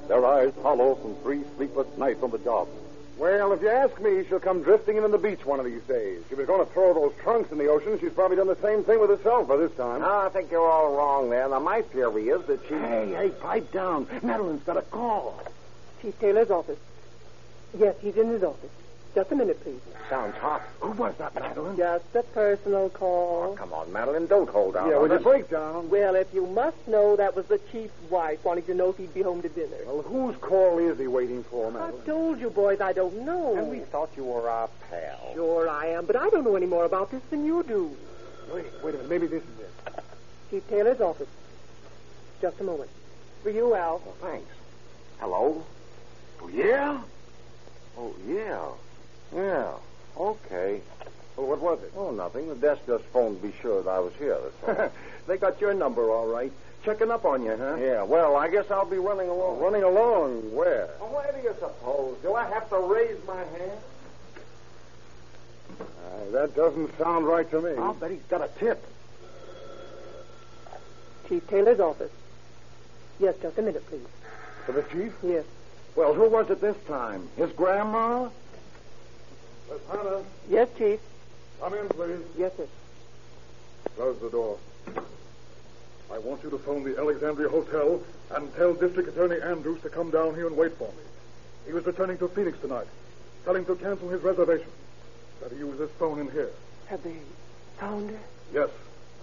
their 0.09 0.26
eyes 0.26 0.52
hollow 0.62 0.94
from 0.96 1.14
three 1.22 1.42
sleepless 1.57 1.87
nights 1.96 2.22
on 2.22 2.31
the 2.31 2.38
job. 2.40 2.68
Well, 3.16 3.54
if 3.54 3.62
you 3.62 3.70
ask 3.70 3.98
me, 3.98 4.26
she'll 4.28 4.40
come 4.40 4.62
drifting 4.62 4.98
in 4.98 5.04
on 5.04 5.11
the 5.11 5.16
beach 5.16 5.46
one 5.46 5.59
of 5.59 5.64
these 5.64 5.81
days. 5.85 6.22
She 6.28 6.35
was 6.35 6.46
going 6.46 6.66
to 6.66 6.70
throw 6.70 6.92
those 6.92 7.14
trunks 7.22 7.50
in 7.50 7.57
the 7.57 7.68
ocean. 7.68 7.98
She's 7.98 8.12
probably 8.12 8.37
done 8.37 8.46
the 8.46 8.61
same 8.61 8.85
thing 8.85 9.00
with 9.00 9.09
herself 9.09 9.48
by 9.48 9.57
this 9.57 9.72
time. 9.72 10.02
No, 10.02 10.18
I 10.18 10.28
think 10.28 10.50
you're 10.50 10.70
all 10.70 10.94
wrong 10.94 11.31
there. 11.31 11.48
Now, 11.48 11.61
my 11.61 11.81
theory 11.81 12.28
is 12.28 12.44
that 12.44 12.61
she. 12.68 12.74
Hey, 12.74 13.14
hey, 13.16 13.31
pipe 13.31 13.72
down. 13.72 14.07
Madeline's 14.22 14.64
got 14.64 14.76
a 14.76 14.83
call. 14.83 15.42
Chief 16.02 16.20
Taylor's 16.20 16.50
office. 16.50 16.78
Yes, 17.78 17.96
he's 18.02 18.16
in 18.16 18.28
his 18.28 18.42
office. 18.42 18.68
Just 19.18 19.33
a 19.33 19.35
minute, 19.35 19.61
please. 19.64 19.81
Sounds 20.09 20.37
hot. 20.37 20.62
Who 20.78 20.92
was 20.92 21.12
that, 21.18 21.35
Madeline? 21.35 21.76
Just 21.76 22.04
a 22.14 22.22
personal 22.22 22.88
call. 22.88 23.50
Oh, 23.50 23.57
come 23.57 23.72
on, 23.72 23.92
Madeline, 23.92 24.28
don't 24.28 24.48
hold 24.48 24.76
out. 24.76 24.88
yeah, 24.88 24.94
on 24.94 25.02
with 25.02 25.11
your 25.11 25.18
us. 25.18 25.24
breakdown. 25.24 25.90
Well, 25.90 26.14
if 26.14 26.33
you 26.33 26.46
must 26.46 26.76
know, 26.87 27.16
that 27.16 27.35
was 27.35 27.44
the 27.46 27.59
chief's 27.72 28.00
wife 28.09 28.44
wanting 28.44 28.62
to 28.66 28.74
know 28.74 28.90
if 28.90 28.96
he'd 28.98 29.12
be 29.12 29.22
home 29.22 29.42
to 29.42 29.48
dinner. 29.48 29.76
Well, 29.87 30.02
whose 30.02 30.37
call 30.37 30.78
is 30.78 31.00
he 31.00 31.09
waiting 31.09 31.42
for, 31.42 31.72
Madeline? 31.72 32.00
I 32.00 32.07
told 32.07 32.38
you, 32.38 32.48
boys, 32.48 32.81
I 32.81 32.92
don't 32.92 33.26
know. 33.26 33.57
And 33.57 33.68
we 33.68 33.81
thought 33.81 34.11
you 34.16 34.22
were 34.22 34.48
our 34.48 34.68
pal. 34.88 35.33
Sure 35.35 35.68
I 35.68 35.87
am, 35.87 36.07
but 36.07 36.14
I 36.14 36.31
don't 36.31 36.44
know 36.44 36.54
any 36.54 36.66
more 36.66 36.85
about 36.85 37.11
this 37.11 37.22
than 37.31 37.44
you 37.44 37.64
do. 37.64 37.90
Wait, 38.54 38.66
wait 38.85 38.94
a 38.94 38.98
minute. 38.98 39.11
Maybe 39.11 39.26
this 39.26 39.42
is 39.42 39.59
it. 39.59 40.04
Chief 40.48 40.68
Taylor's 40.68 41.00
office. 41.00 41.26
Just 42.40 42.61
a 42.61 42.62
moment. 42.62 42.88
For 43.42 43.50
you, 43.50 43.74
Al. 43.74 44.00
Well, 44.07 44.14
thanks. 44.31 44.54
Hello? 45.18 45.64
Oh, 46.40 46.48
yeah? 46.50 47.00
Oh, 47.98 48.14
yeah. 48.28 48.64
Yeah. 49.35 49.73
Okay. 50.17 50.81
Well, 51.37 51.47
what 51.47 51.61
was 51.61 51.83
it? 51.83 51.93
Oh, 51.97 52.11
nothing. 52.11 52.49
The 52.49 52.55
desk 52.57 52.83
just 52.87 53.05
phoned 53.05 53.41
to 53.41 53.49
be 53.49 53.55
sure 53.61 53.83
that 53.83 53.91
I 53.91 53.99
was 54.01 54.12
here. 54.19 54.38
That's 54.67 54.79
all. 54.81 54.93
They 55.29 55.37
got 55.37 55.61
your 55.61 55.75
number 55.75 56.11
all 56.11 56.27
right. 56.27 56.51
Checking 56.85 57.11
up 57.11 57.27
on 57.27 57.43
you, 57.45 57.55
huh? 57.55 57.77
yeah, 57.77 58.03
well, 58.03 58.35
I 58.37 58.49
guess 58.49 58.71
I'll 58.71 58.87
be 58.87 58.97
running 58.97 59.29
along. 59.29 59.59
Running 59.61 59.83
along. 59.83 60.55
Where? 60.55 60.88
Well, 61.01 61.11
where 61.11 61.31
do 61.33 61.47
you 61.47 61.55
suppose? 61.59 62.17
Do 62.23 62.35
I 62.35 62.49
have 62.49 62.67
to 62.71 62.79
raise 62.79 63.19
my 63.27 63.37
hand? 63.37 63.79
Uh, 65.79 66.31
that 66.33 66.57
doesn't 66.57 66.97
sound 66.97 67.27
right 67.27 67.49
to 67.51 67.61
me. 67.61 67.73
I'll 67.77 67.93
bet 67.93 68.11
he's 68.11 68.23
got 68.31 68.41
a 68.41 68.49
tip. 68.59 68.83
Chief 71.29 71.47
Taylor's 71.49 71.79
office. 71.81 72.12
Yes, 73.21 73.35
just 73.43 73.59
a 73.59 73.62
minute, 73.62 73.87
please. 73.88 74.07
For 74.64 74.73
the 74.73 74.83
chief? 74.85 75.12
Yes. 75.23 75.45
Well, 75.95 76.14
who 76.14 76.31
was 76.31 76.49
it 76.49 76.62
this 76.62 76.77
time? 76.87 77.29
His 77.37 77.51
grandma? 77.53 78.31
Miss 79.70 79.81
Hannah, 79.90 80.22
Yes, 80.48 80.68
Chief. 80.78 81.00
come 81.61 81.74
in, 81.74 81.88
please. 81.88 82.20
Yes, 82.38 82.52
sir. 82.57 82.66
Close 83.96 84.18
the 84.20 84.31
door. 84.31 84.59
I 86.12 86.18
want 86.18 86.42
you 86.42 86.50
to 86.50 86.59
phone 86.59 86.85
the 86.85 86.98
Alexandria 86.98 87.48
Hotel 87.48 88.00
and 88.35 88.54
tell 88.57 88.72
District 88.74 89.09
Attorney 89.11 89.40
Andrews 89.42 89.81
to 89.83 89.90
come 89.90 90.11
down 90.11 90.35
here 90.35 90.46
and 90.46 90.57
wait 90.57 90.72
for 90.78 90.88
me. 90.88 91.02
He 91.66 91.72
was 91.72 91.85
returning 91.85 92.16
to 92.18 92.28
Phoenix 92.28 92.59
tonight. 92.61 92.87
Tell 93.44 93.54
him 93.54 93.66
to 93.66 93.76
cancel 93.76 94.09
his 94.09 94.22
reservation. 94.22 94.68
That 95.42 95.52
he 95.52 95.59
use 95.59 95.78
his 95.78 95.90
phone 95.98 96.18
in 96.18 96.31
here. 96.31 96.50
Have 96.87 97.02
they 97.02 97.16
found 97.78 98.11
her? 98.11 98.18
Yes, 98.52 98.70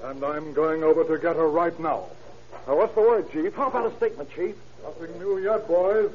and 0.03 0.23
I'm 0.23 0.53
going 0.53 0.83
over 0.83 1.03
to 1.03 1.17
get 1.21 1.35
her 1.35 1.47
right 1.49 1.77
now. 1.79 2.05
Now, 2.67 2.77
what's 2.77 2.93
the 2.93 3.01
word, 3.01 3.31
Chief? 3.31 3.53
How 3.55 3.67
about 3.67 3.91
a 3.91 3.95
statement, 3.97 4.29
Chief? 4.31 4.55
Nothing 4.83 5.17
new 5.19 5.39
yet, 5.39 5.67
boys. 5.67 6.11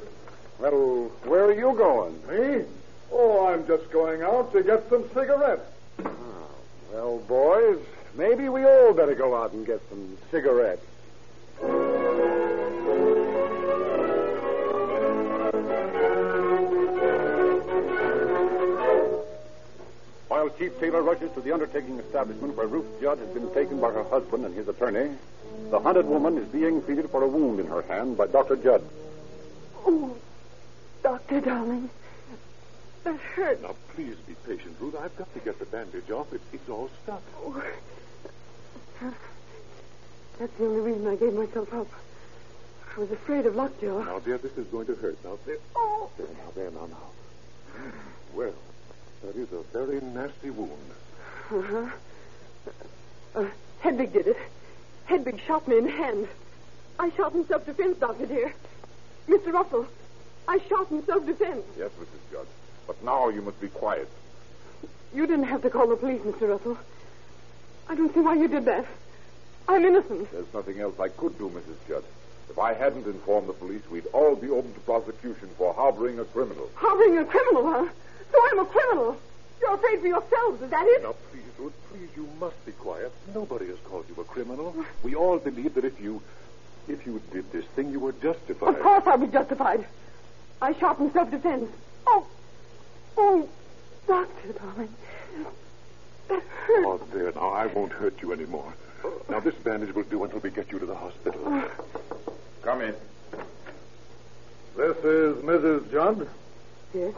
Well, 0.60 1.10
where 1.24 1.44
are 1.46 1.52
you 1.52 1.74
going? 1.76 2.14
Me? 2.28 2.64
Oh, 3.12 3.46
I'm 3.49 3.66
just 3.66 3.90
going 3.90 4.23
out 4.23 4.53
to 4.53 4.62
get 4.62 4.88
some 4.88 5.09
cigarettes. 5.12 5.62
Ah, 6.05 6.11
well, 6.92 7.18
boys, 7.18 7.79
maybe 8.14 8.49
we 8.49 8.64
all 8.64 8.92
better 8.92 9.14
go 9.14 9.37
out 9.37 9.53
and 9.53 9.66
get 9.66 9.81
some 9.88 10.16
cigarettes. 10.31 10.85
While 20.29 20.49
Chief 20.51 20.79
Taylor 20.79 21.03
rushes 21.03 21.33
to 21.33 21.40
the 21.40 21.53
undertaking 21.53 21.99
establishment 21.99 22.57
where 22.57 22.66
Ruth 22.66 22.87
Judd 23.01 23.18
has 23.18 23.29
been 23.31 23.53
taken 23.53 23.81
by 23.81 23.90
her 23.90 24.05
husband 24.05 24.44
and 24.46 24.55
his 24.55 24.68
attorney, 24.68 25.11
the 25.70 25.81
hunted 25.81 26.07
woman 26.07 26.38
is 26.38 26.46
being 26.49 26.83
treated 26.85 27.11
for 27.11 27.23
a 27.23 27.29
wound 27.29 27.59
in 27.61 27.66
her 27.66 27.83
hand 27.83 28.16
by 28.16 28.27
Dr. 28.29 28.57
Judd. 28.57 28.83
Oh, 29.85 30.16
Doctor, 31.03 31.40
darling. 31.40 31.90
That 33.04 33.16
hurt. 33.16 33.62
Now, 33.62 33.74
please 33.94 34.16
be 34.26 34.34
patient, 34.46 34.76
Ruth. 34.78 34.94
I've 35.00 35.16
got 35.16 35.32
to 35.34 35.40
get 35.40 35.58
the 35.58 35.64
bandage 35.66 36.10
off. 36.10 36.32
It, 36.32 36.40
it's 36.52 36.68
all 36.68 36.90
stuck. 37.02 37.22
Oh. 37.38 37.62
That's 40.38 40.52
the 40.58 40.66
only 40.66 40.80
reason 40.80 41.06
I 41.06 41.16
gave 41.16 41.32
myself 41.34 41.72
up. 41.72 41.88
I 42.96 43.00
was 43.00 43.10
afraid 43.10 43.46
of 43.46 43.54
lockjaw. 43.54 44.04
Now, 44.04 44.18
dear, 44.18 44.38
this 44.38 44.56
is 44.58 44.66
going 44.66 44.86
to 44.86 44.94
hurt. 44.94 45.16
Now, 45.24 45.38
there. 45.46 45.56
Oh. 45.76 46.10
There, 46.18 46.26
now, 46.26 46.52
there, 46.54 46.70
now, 46.70 46.86
now. 46.86 47.92
Well, 48.34 48.54
that 49.22 49.36
is 49.36 49.48
a 49.52 49.62
very 49.72 50.00
nasty 50.00 50.50
wound. 50.50 50.72
Uh-huh. 51.50 51.86
Uh, 53.34 53.46
Hedvig 53.82 54.12
did 54.12 54.26
it. 54.26 54.36
Hedwig 55.06 55.40
shot 55.46 55.66
me 55.68 55.78
in 55.78 55.84
the 55.84 55.90
hand. 55.90 56.28
I 56.98 57.10
shot 57.10 57.32
in 57.34 57.46
self-defense, 57.46 57.98
Doctor 57.98 58.26
dear. 58.26 58.52
Mr. 59.28 59.52
Russell, 59.52 59.86
I 60.46 60.58
shot 60.68 60.90
in 60.90 61.04
self-defense. 61.06 61.64
Yes, 61.78 61.90
Mrs. 61.98 62.32
Judd. 62.32 62.46
But 62.90 63.05
now 63.05 63.29
you 63.29 63.40
must 63.40 63.61
be 63.61 63.68
quiet. 63.68 64.09
You 65.14 65.24
didn't 65.24 65.44
have 65.44 65.62
to 65.62 65.70
call 65.70 65.87
the 65.87 65.94
police, 65.94 66.22
Mr. 66.22 66.48
Russell. 66.48 66.76
I 67.88 67.94
don't 67.94 68.12
see 68.12 68.18
why 68.18 68.35
you 68.35 68.48
did 68.48 68.64
that. 68.64 68.85
I'm 69.68 69.85
innocent. 69.85 70.29
There's 70.33 70.53
nothing 70.53 70.81
else 70.81 70.98
I 70.98 71.07
could 71.07 71.38
do, 71.38 71.50
Mrs. 71.50 71.76
Judd. 71.87 72.03
If 72.48 72.59
I 72.59 72.74
hadn't 72.74 73.07
informed 73.07 73.48
the 73.48 73.53
police, 73.53 73.88
we'd 73.92 74.09
all 74.12 74.35
be 74.35 74.50
open 74.50 74.74
to 74.74 74.81
prosecution 74.81 75.50
for 75.57 75.72
harboring 75.72 76.18
a 76.18 76.24
criminal. 76.24 76.68
Harboring 76.74 77.18
a 77.18 77.24
criminal, 77.26 77.62
huh? 77.64 77.87
So 78.33 78.38
I'm 78.50 78.59
a 78.59 78.64
criminal. 78.64 79.16
You're 79.61 79.74
afraid 79.74 80.00
for 80.00 80.09
yourselves, 80.09 80.61
is 80.61 80.70
that 80.70 80.85
it? 80.85 81.05
Now, 81.05 81.14
please, 81.31 81.44
Ruth, 81.61 81.72
please, 81.92 82.09
you 82.16 82.29
must 82.40 82.66
be 82.66 82.72
quiet. 82.72 83.12
Nobody 83.33 83.68
has 83.68 83.79
called 83.85 84.07
you 84.09 84.20
a 84.20 84.24
criminal. 84.24 84.74
We 85.05 85.14
all 85.14 85.38
believe 85.38 85.74
that 85.74 85.85
if 85.85 86.00
you, 86.00 86.20
if 86.88 87.07
you 87.07 87.22
did 87.33 87.53
this 87.53 87.66
thing, 87.76 87.92
you 87.92 88.00
were 88.00 88.14
justified. 88.20 88.74
Of 88.74 88.81
course 88.81 89.05
I'll 89.07 89.16
be 89.16 89.29
justified. 89.29 89.87
I 90.61 90.72
shot 90.72 90.98
in 90.98 91.12
self-defense. 91.12 91.70
Oh, 92.09 92.26
oh, 93.16 93.49
doctor, 94.07 94.53
darling. 94.53 94.94
That 96.29 96.42
hurt. 96.42 96.85
Oh, 96.87 97.01
there, 97.12 97.33
now, 97.33 97.51
I 97.51 97.66
won't 97.66 97.92
hurt 97.92 98.20
you 98.23 98.33
anymore. 98.33 98.73
Now, 99.29 99.40
this 99.40 99.55
bandage 99.55 99.94
will 99.94 100.05
do 100.05 100.23
until 100.25 100.40
we 100.40 100.51
get 100.51 100.70
you 100.70 100.79
to 100.79 100.87
the 100.87 100.94
hospital. 100.94 101.40
Oh. 101.44 101.70
Come 102.62 102.83
in. 102.83 102.94
This 104.77 104.96
is 104.99 105.37
Mrs. 105.42 105.90
Judd. 105.90 106.29
Yes. 106.94 107.14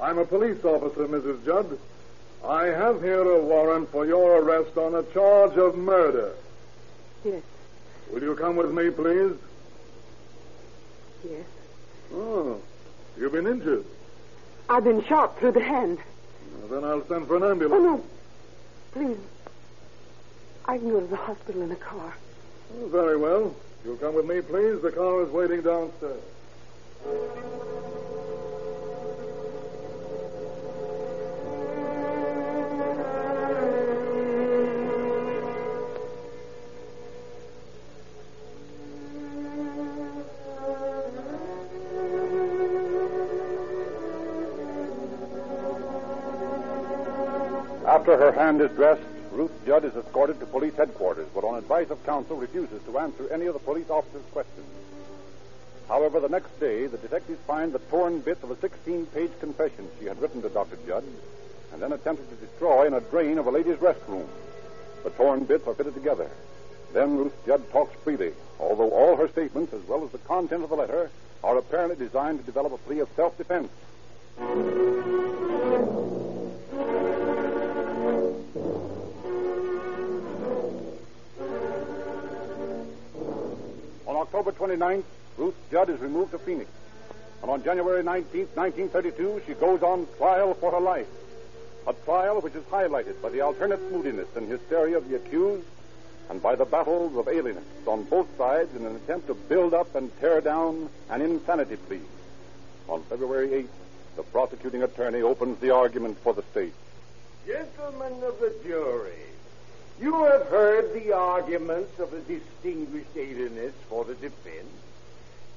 I'm 0.00 0.18
a 0.18 0.24
police 0.24 0.64
officer, 0.64 1.06
Mrs. 1.06 1.44
Judd. 1.44 1.78
I 2.44 2.66
have 2.66 3.02
here 3.02 3.22
a 3.22 3.42
warrant 3.42 3.90
for 3.90 4.06
your 4.06 4.42
arrest 4.42 4.76
on 4.76 4.94
a 4.94 5.02
charge 5.04 5.56
of 5.56 5.76
murder. 5.76 6.34
Yes. 7.24 7.42
Will 8.12 8.22
you 8.22 8.36
come 8.36 8.56
with 8.56 8.72
me, 8.72 8.90
please? 8.90 9.32
Yes. 11.28 11.46
Oh, 12.12 12.60
you've 13.18 13.32
been 13.32 13.46
injured. 13.46 13.84
I've 14.68 14.84
been 14.84 15.04
shot 15.04 15.38
through 15.38 15.52
the 15.52 15.62
hand. 15.62 15.98
Well, 16.58 16.80
then 16.80 16.90
I'll 16.90 17.06
send 17.06 17.26
for 17.28 17.36
an 17.36 17.44
ambulance. 17.44 17.74
Oh, 17.74 17.96
no. 17.96 18.04
Please. 18.92 19.18
I 20.64 20.78
can 20.78 20.90
go 20.90 21.00
to 21.00 21.06
the 21.06 21.16
hospital 21.16 21.62
in 21.62 21.70
a 21.70 21.76
car. 21.76 22.14
Oh, 22.74 22.88
very 22.88 23.16
well. 23.16 23.54
You'll 23.84 23.96
come 23.96 24.14
with 24.14 24.26
me, 24.26 24.40
please. 24.40 24.82
The 24.82 24.90
car 24.90 25.22
is 25.22 25.30
waiting 25.30 25.62
downstairs. 25.62 26.22
After 47.96 48.18
her 48.18 48.32
hand 48.32 48.60
is 48.60 48.70
dressed, 48.72 49.00
Ruth 49.32 49.50
Judd 49.64 49.86
is 49.86 49.96
escorted 49.96 50.38
to 50.40 50.44
police 50.44 50.74
headquarters, 50.74 51.28
but 51.34 51.44
on 51.44 51.56
advice 51.56 51.88
of 51.88 52.04
counsel 52.04 52.36
refuses 52.36 52.82
to 52.82 52.98
answer 52.98 53.26
any 53.32 53.46
of 53.46 53.54
the 53.54 53.58
police 53.58 53.88
officers' 53.88 54.20
questions. 54.32 54.66
However, 55.88 56.20
the 56.20 56.28
next 56.28 56.60
day, 56.60 56.86
the 56.88 56.98
detectives 56.98 57.40
find 57.46 57.72
the 57.72 57.78
torn 57.78 58.20
bits 58.20 58.42
of 58.42 58.50
a 58.50 58.56
16 58.58 59.06
page 59.06 59.30
confession 59.40 59.88
she 59.98 60.04
had 60.04 60.20
written 60.20 60.42
to 60.42 60.50
Dr. 60.50 60.76
Judd 60.86 61.04
and 61.72 61.80
then 61.80 61.94
attempted 61.94 62.28
to 62.28 62.46
destroy 62.46 62.86
in 62.86 62.92
a 62.92 63.00
drain 63.00 63.38
of 63.38 63.46
a 63.46 63.50
lady's 63.50 63.78
restroom. 63.78 64.28
The 65.02 65.10
torn 65.10 65.44
bits 65.44 65.66
are 65.66 65.74
fitted 65.74 65.94
together. 65.94 66.30
Then 66.92 67.16
Ruth 67.16 67.46
Judd 67.46 67.62
talks 67.72 67.96
freely, 68.04 68.34
although 68.60 68.90
all 68.90 69.16
her 69.16 69.28
statements, 69.28 69.72
as 69.72 69.82
well 69.88 70.04
as 70.04 70.10
the 70.10 70.18
content 70.18 70.64
of 70.64 70.68
the 70.68 70.76
letter, 70.76 71.10
are 71.42 71.56
apparently 71.56 71.96
designed 71.96 72.40
to 72.40 72.44
develop 72.44 72.74
a 72.74 72.78
plea 72.78 72.98
of 72.98 73.08
self 73.16 73.38
defense. 73.38 73.70
October 84.26 84.50
29th, 84.50 85.04
Ruth 85.38 85.54
Judd 85.70 85.88
is 85.88 86.00
removed 86.00 86.32
to 86.32 86.38
Phoenix. 86.38 86.68
And 87.42 87.50
on 87.50 87.62
January 87.62 88.02
19th, 88.02 88.56
1932, 88.56 89.42
she 89.46 89.54
goes 89.54 89.84
on 89.84 90.08
trial 90.18 90.52
for 90.54 90.72
her 90.72 90.80
life. 90.80 91.06
A 91.86 91.92
trial 91.92 92.40
which 92.40 92.56
is 92.56 92.64
highlighted 92.64 93.22
by 93.22 93.28
the 93.28 93.42
alternate 93.42 93.80
moodiness 93.92 94.26
and 94.34 94.48
hysteria 94.48 94.96
of 94.96 95.08
the 95.08 95.14
accused 95.14 95.64
and 96.28 96.42
by 96.42 96.56
the 96.56 96.64
battles 96.64 97.16
of 97.16 97.28
alienists 97.28 97.86
on 97.86 98.02
both 98.02 98.26
sides 98.36 98.74
in 98.74 98.84
an 98.84 98.96
attempt 98.96 99.28
to 99.28 99.34
build 99.34 99.72
up 99.72 99.94
and 99.94 100.10
tear 100.18 100.40
down 100.40 100.88
an 101.08 101.22
insanity 101.22 101.76
plea. 101.76 102.00
On 102.88 103.04
February 103.04 103.50
8th, 103.50 103.68
the 104.16 104.24
prosecuting 104.24 104.82
attorney 104.82 105.22
opens 105.22 105.60
the 105.60 105.70
argument 105.70 106.18
for 106.18 106.34
the 106.34 106.42
state. 106.50 106.74
Gentlemen 107.46 108.14
of 108.24 108.40
the 108.40 108.52
jury, 108.64 109.35
you 110.00 110.24
have 110.24 110.46
heard 110.48 110.92
the 110.92 111.12
arguments 111.12 111.98
of 111.98 112.10
the 112.10 112.20
distinguished 112.20 113.16
alienists 113.16 113.82
for 113.88 114.04
the 114.04 114.14
defense. 114.14 114.68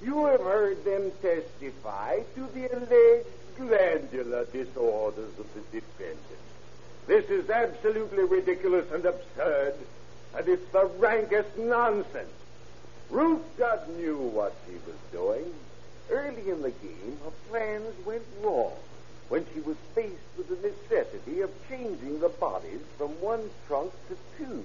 You 0.02 0.26
have 0.28 0.40
heard 0.40 0.84
them 0.86 1.12
testify 1.22 2.22
to 2.36 2.48
the 2.54 2.68
alleged 2.78 3.28
glandular 3.58 4.46
disorders 4.46 5.38
of 5.38 5.46
the 5.54 5.80
defendant. 5.80 6.20
This 7.08 7.26
is 7.30 7.50
absolutely 7.50 8.24
ridiculous 8.24 8.90
and 8.92 9.06
absurd, 9.06 9.74
and 10.38 10.48
it's 10.48 10.72
the 10.72 10.86
rankest 10.86 11.58
nonsense. 11.58 12.30
Ruth 13.10 13.42
Judd 13.58 13.90
knew 13.98 14.18
what 14.18 14.56
she 14.66 14.74
was 14.74 14.96
doing. 15.12 15.54
Early 16.10 16.50
in 16.50 16.62
the 16.62 16.72
game, 16.72 17.18
her 17.26 17.32
plans 17.50 17.94
went 18.06 18.24
wrong 18.42 18.74
when 19.30 19.46
she 19.54 19.62
was 19.62 19.78
faced 19.96 20.16
with 20.38 20.50
the 20.50 20.68
necessity 20.68 21.42
of 21.42 21.52
changing 21.70 22.20
the 22.20 22.30
bodies 22.30 22.82
from 22.98 23.10
one 23.22 23.50
trunk 23.68 23.92
to 24.10 24.18
two 24.38 24.64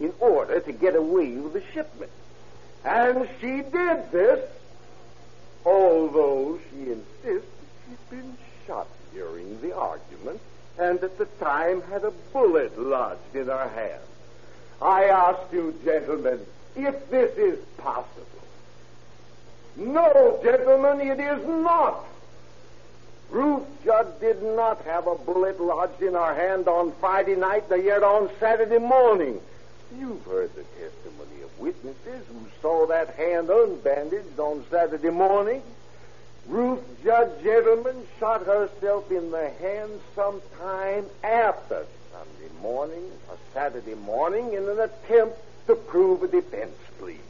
in 0.00 0.12
order 0.20 0.60
to 0.60 0.72
get 0.72 0.96
away 0.96 1.32
with 1.32 1.52
the 1.52 1.62
shipment. 1.72 2.10
And 2.84 3.28
she 3.40 3.62
did 3.62 4.10
this, 4.10 4.50
although 5.64 6.58
she 6.70 6.90
insists 6.90 7.48
she'd 7.86 8.10
been 8.10 8.36
shot 8.66 8.88
during 9.12 9.60
the 9.60 9.76
argument 9.76 10.40
and 10.78 11.02
at 11.04 11.18
the 11.18 11.26
time 11.26 11.82
had 11.82 12.04
a 12.04 12.10
bullet 12.32 12.78
lodged 12.78 13.34
in 13.34 13.46
her 13.46 13.68
hand. 13.68 14.02
I 14.80 15.04
ask 15.04 15.52
you, 15.52 15.78
gentlemen, 15.84 16.40
if 16.74 17.10
this 17.10 17.36
is 17.36 17.58
possible. 17.76 18.26
No, 19.76 20.40
gentlemen, 20.42 21.00
it 21.00 21.20
is 21.20 21.46
not. 21.46 22.06
Ruth 23.30 23.66
Judd 23.84 24.20
did 24.20 24.42
not 24.42 24.84
have 24.84 25.06
a 25.06 25.14
bullet 25.14 25.60
lodged 25.60 26.02
in 26.02 26.14
her 26.14 26.34
hand 26.34 26.66
on 26.66 26.92
Friday 27.00 27.36
night, 27.36 27.70
nor 27.70 27.78
yet 27.78 28.02
on 28.02 28.28
Saturday 28.40 28.78
morning. 28.78 29.40
You've 29.96 30.24
heard 30.24 30.50
the 30.54 30.64
testimony 30.64 31.42
of 31.42 31.58
witnesses 31.58 32.26
who 32.28 32.46
saw 32.60 32.86
that 32.88 33.14
hand 33.14 33.48
unbandaged 33.48 34.38
on 34.38 34.64
Saturday 34.70 35.10
morning. 35.10 35.62
Ruth 36.48 36.82
Judd, 37.04 37.42
gentlemen, 37.42 38.04
shot 38.18 38.46
herself 38.46 39.10
in 39.12 39.30
the 39.30 39.50
hand 39.60 39.92
sometime 40.16 41.06
after 41.22 41.86
Sunday 42.12 42.52
morning 42.60 43.04
or 43.28 43.36
Saturday 43.54 43.94
morning 43.94 44.54
in 44.54 44.68
an 44.68 44.80
attempt 44.80 45.38
to 45.68 45.76
prove 45.76 46.24
a 46.24 46.28
defense 46.28 46.76
plea. 46.98 47.20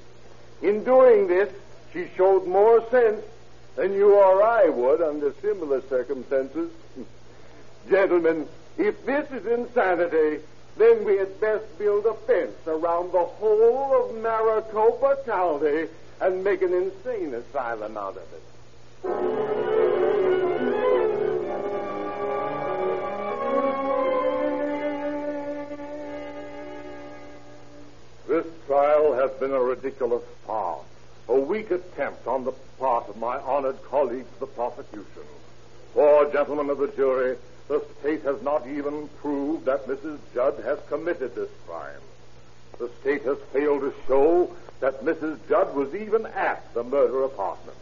In 0.63 0.83
doing 0.85 1.27
this, 1.27 1.53
she 1.93 2.09
showed 2.17 2.47
more 2.47 2.89
sense 2.91 3.23
than 3.81 3.95
you 3.95 4.15
or 4.15 4.43
I 4.43 4.69
would 4.69 5.01
under 5.01 5.33
similar 5.41 5.81
circumstances. 5.89 6.71
Gentlemen, 7.89 8.47
if 8.77 9.07
this 9.07 9.31
is 9.31 9.47
insanity, 9.47 10.45
then 10.77 11.03
we 11.03 11.17
had 11.17 11.41
best 11.41 11.79
build 11.79 12.05
a 12.05 12.13
fence 12.13 12.59
around 12.67 13.13
the 13.13 13.25
whole 13.25 14.05
of 14.05 14.15
Maricopa 14.17 15.17
County 15.25 15.89
and 16.21 16.45
make 16.45 16.61
an 16.61 16.75
insane 16.75 17.33
asylum 17.33 17.97
out 17.97 18.19
of 18.19 18.23
it. 18.35 18.43
This 28.29 28.45
trial 28.67 29.15
has 29.15 29.31
been 29.41 29.53
a 29.53 29.61
ridiculous 29.61 30.25
farce, 30.47 30.85
a 31.31 31.39
weak 31.39 31.71
attempt 31.71 32.27
on 32.27 32.45
the 32.45 32.53
part 32.79 33.09
of 33.09 33.17
my 33.17 33.39
honored 33.39 33.81
colleagues, 33.85 34.29
the 34.41 34.47
prosecution. 34.47 35.23
For, 35.95 36.31
gentlemen 36.33 36.71
of 36.71 36.79
the 36.79 36.89
jury, 36.89 37.37
the 37.69 37.85
state 38.01 38.23
has 38.25 38.43
not 38.43 38.67
even 38.67 39.09
proved 39.21 39.65
that 39.67 39.87
Mrs. 39.87 40.19
Judd 40.35 40.61
has 40.65 40.81
committed 40.89 41.37
this 41.37 41.51
crime. 41.69 42.01
The 42.79 42.91
state 43.01 43.23
has 43.23 43.39
failed 43.53 43.83
to 43.83 43.95
show 44.09 44.51
that 44.81 45.05
Mrs. 45.05 45.39
Judd 45.49 45.75
was 45.77 45.95
even 45.95 46.27
at 46.27 46.75
the 46.75 46.83
murder 46.83 47.23
apartment. 47.23 47.79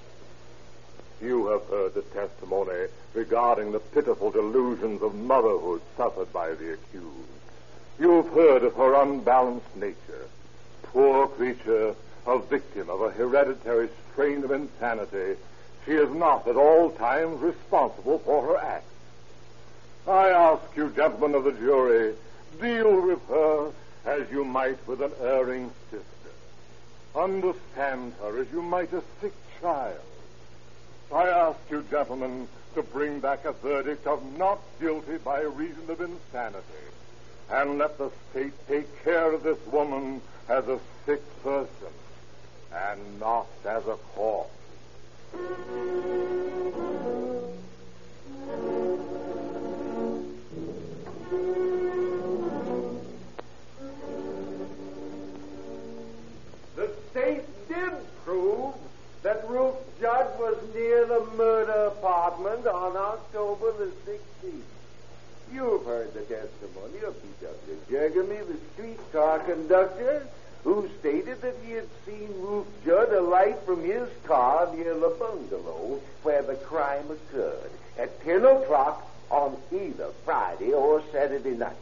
You 1.23 1.47
have 1.47 1.65
heard 1.69 1.95
the 1.95 2.03
testimony 2.03 2.89
regarding 3.15 3.73
the 3.73 3.81
pitiful 3.81 4.31
delusions 4.31 5.01
of 5.01 5.15
motherhood 5.15 5.81
suffered 5.97 6.33
by 6.35 6.51
the 6.51 6.75
accused. 6.75 7.29
You've 7.99 8.29
heard 8.29 8.63
of 8.63 8.75
her 8.75 8.95
unbalanced 8.95 9.75
nature. 9.75 10.29
Poor 10.83 11.29
creature, 11.29 11.95
a 12.29 12.39
victim 12.39 12.91
of 12.91 13.01
a 13.01 13.11
hereditary 13.11 13.89
strain 14.13 14.45
of 14.45 14.51
insanity, 14.51 15.41
she 15.87 15.93
is 15.93 16.15
not 16.15 16.47
at 16.47 16.57
all 16.57 16.91
times 16.91 17.41
responsible 17.41 18.19
for 18.19 18.47
her 18.47 18.57
acts. 18.59 18.85
I 20.07 20.29
ask 20.29 20.77
you, 20.77 20.91
gentlemen 20.91 21.35
of 21.35 21.45
the 21.45 21.53
jury, 21.53 22.15
deal 22.61 23.01
with 23.01 23.27
her 23.29 23.73
as 24.05 24.31
you 24.31 24.45
might 24.45 24.87
with 24.87 25.01
an 25.01 25.13
erring 25.23 25.71
sister. 25.91 26.05
Understand 27.15 28.13
her 28.21 28.39
as 28.39 28.47
you 28.53 28.61
might 28.61 28.93
a 28.93 29.03
sick 29.23 29.33
child. 29.63 29.99
I 31.13 31.29
ask 31.29 31.59
you, 31.71 31.83
gentlemen, 31.91 32.47
to 32.75 32.83
bring 32.83 33.21
back 33.21 33.47
a 33.47 33.53
verdict 33.53 34.07
of 34.07 34.23
not 34.37 34.61
guilty 34.79 35.17
by 35.17 35.41
reason 35.41 35.89
of 35.89 36.03
insanity. 36.03 36.63
And 37.51 37.79
let 37.79 37.97
the 37.97 38.11
state 38.31 38.53
take 38.69 39.03
care 39.03 39.33
of 39.33 39.43
this 39.43 39.59
woman 39.73 40.21
as 40.51 40.69
a 40.69 40.79
sick 41.07 41.23
person 41.43 41.89
and 42.91 43.21
not 43.21 43.47
as 43.65 43.87
a 43.87 43.97
corpse. 44.15 44.51
The 56.77 56.91
state 57.11 57.69
did 57.69 57.93
prove 58.25 58.75
that 59.23 59.49
Ruth 59.49 59.75
Judd 60.01 60.39
was 60.39 60.57
near 60.75 61.05
the 61.07 61.27
murder 61.37 61.93
apartment 61.97 62.67
on 62.67 62.97
October 62.97 63.73
the 63.73 63.93
16th. 64.11 64.63
You've 65.53 65.85
heard 65.85 66.15
the 66.15 66.21
testimony 66.21 67.01
of 67.05 67.17
P.W. 67.23 67.79
Jergamy, 67.91 68.47
the 68.47 68.59
streetcar 68.75 69.41
conductor, 69.41 70.27
who 70.69 70.87
stated 71.01 71.41
that 71.41 71.57
he 71.65 71.73
had 71.73 71.89
seen 72.05 72.29
Ruth 72.41 72.67
Judd 72.85 73.11
alight 73.15 73.59
from 73.65 73.83
his 73.83 74.07
car 74.25 74.71
near 74.75 74.93
the 74.93 75.17
bungalow 75.19 75.99
where 76.23 76.43
the 76.43 76.57
crime 76.57 77.07
occurred 77.11 77.71
at 77.99 78.23
10 78.23 78.45
o'clock 78.45 79.11
on 79.31 79.57
either 79.73 80.11
Friday 80.27 80.75
or 80.75 81.03
Saturday 81.11 81.57
night. 81.57 81.73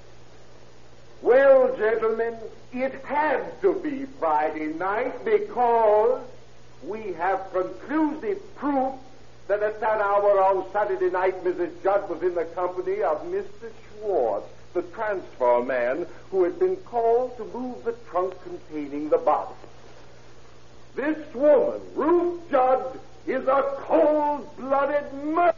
Well, 1.20 1.76
gentlemen, 1.76 2.36
it 2.72 2.94
had 3.04 3.60
to 3.62 3.74
be 3.74 4.04
Friday 4.20 4.66
night 4.66 5.24
because 5.24 6.22
we 6.84 7.12
have 7.14 7.52
conclusive 7.52 8.38
proof 8.54 8.94
that 9.48 9.64
at 9.64 9.80
that 9.80 10.00
hour 10.00 10.40
on 10.40 10.64
Saturday 10.72 11.10
night, 11.10 11.42
Mrs. 11.42 11.72
Judd 11.82 12.08
was 12.08 12.22
in 12.22 12.36
the 12.36 12.44
company 12.44 13.02
of 13.02 13.20
Mr. 13.24 13.72
Schwartz, 13.98 14.46
the 14.76 14.82
transfer 14.82 15.62
man 15.62 16.06
who 16.30 16.44
had 16.44 16.58
been 16.58 16.76
called 16.76 17.34
to 17.38 17.44
move 17.46 17.82
the 17.84 17.94
trunk 18.10 18.34
containing 18.42 19.08
the 19.08 19.16
body. 19.16 19.54
This 20.94 21.16
woman, 21.34 21.80
Ruth 21.94 22.42
Judd, 22.50 23.00
is 23.26 23.48
a 23.48 23.74
cold-blooded 23.78 25.14
murderer 25.24 25.54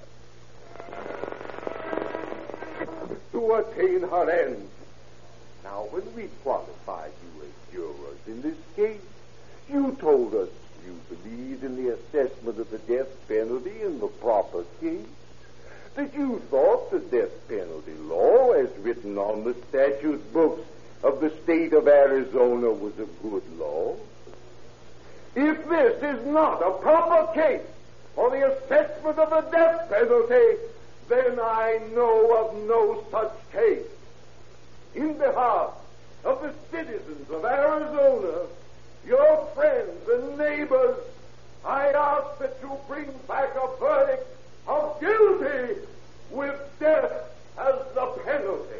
to 3.32 3.54
attain 3.54 4.02
her 4.02 4.30
ends. 4.30 4.70
Now, 5.64 5.88
when 5.90 6.04
we 6.14 6.28
qualified 6.44 7.10
you 7.24 7.42
as 7.42 7.74
jurors 7.74 8.20
in 8.28 8.40
this 8.40 8.56
case, 8.76 9.00
you 9.68 9.96
told 10.00 10.32
us 10.36 10.48
You 10.86 11.16
believed 11.16 11.64
in 11.64 11.74
the 11.74 11.94
assessment 11.94 12.60
of 12.60 12.70
the 12.70 12.78
death 12.78 13.08
penalty 13.26 13.82
in 13.82 13.98
the 13.98 14.06
proper 14.06 14.64
case? 14.80 15.17
That 15.98 16.14
you 16.14 16.40
thought 16.48 16.92
the 16.92 17.00
death 17.00 17.48
penalty 17.48 17.94
law, 18.02 18.52
as 18.52 18.68
written 18.78 19.18
on 19.18 19.42
the 19.42 19.56
statute 19.68 20.32
books 20.32 20.62
of 21.02 21.20
the 21.20 21.32
state 21.42 21.72
of 21.72 21.88
Arizona, 21.88 22.70
was 22.70 22.92
a 23.00 23.06
good 23.20 23.42
law? 23.58 23.96
If 25.34 25.68
this 25.68 26.00
is 26.00 26.24
not 26.24 26.62
a 26.62 26.70
proper 26.80 27.32
case 27.34 27.66
for 28.14 28.30
the 28.30 28.46
assessment 28.46 29.18
of 29.18 29.30
the 29.30 29.50
death 29.50 29.90
penalty, 29.90 30.60
then 31.08 31.40
I 31.40 31.80
know 31.92 32.46
of 32.46 32.68
no 32.68 33.04
such 33.10 33.32
case. 33.50 33.90
In 34.94 35.18
behalf 35.18 35.72
of 36.22 36.40
the 36.42 36.54
citizens 36.70 37.28
of 37.28 37.44
Arizona, 37.44 38.46
your 39.04 39.48
friends 39.52 40.08
and 40.08 40.38
neighbors, 40.38 40.96
I 41.64 41.88
ask 41.88 42.38
that 42.38 42.56
you 42.62 42.78
bring 42.86 43.12
back 43.26 43.56
a 43.56 43.76
verdict 43.80 44.37
of 44.68 45.00
guilty 45.00 45.80
with 46.30 46.60
death 46.78 47.10
as 47.58 47.74
the 47.94 48.06
penalty. 48.24 48.74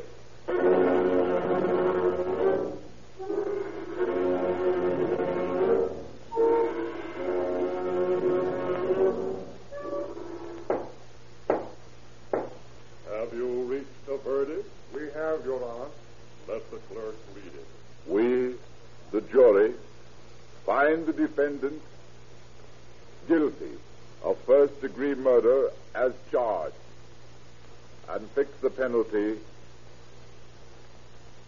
Have 13.10 13.32
you 13.32 13.62
reached 13.64 13.86
a 14.10 14.18
verdict? 14.18 14.68
We 14.94 15.10
have, 15.14 15.44
Your 15.46 15.64
Honor. 15.64 15.88
Let 16.48 16.70
the 16.70 16.76
clerk 16.92 17.16
read 17.34 17.46
it. 17.46 17.66
We, 18.06 18.54
the 19.10 19.22
jury, 19.22 19.72
find 20.66 21.06
the 21.06 21.12
defendant 21.14 21.80
guilty 23.26 23.72
of 24.22 24.38
first 24.38 24.80
degree 24.80 25.14
murder 25.14 25.70
as 25.94 26.12
charged 26.30 26.74
and 28.08 28.28
fix 28.30 28.50
the 28.60 28.70
penalty 28.70 29.38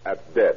at 0.04 0.34
death. 0.34 0.56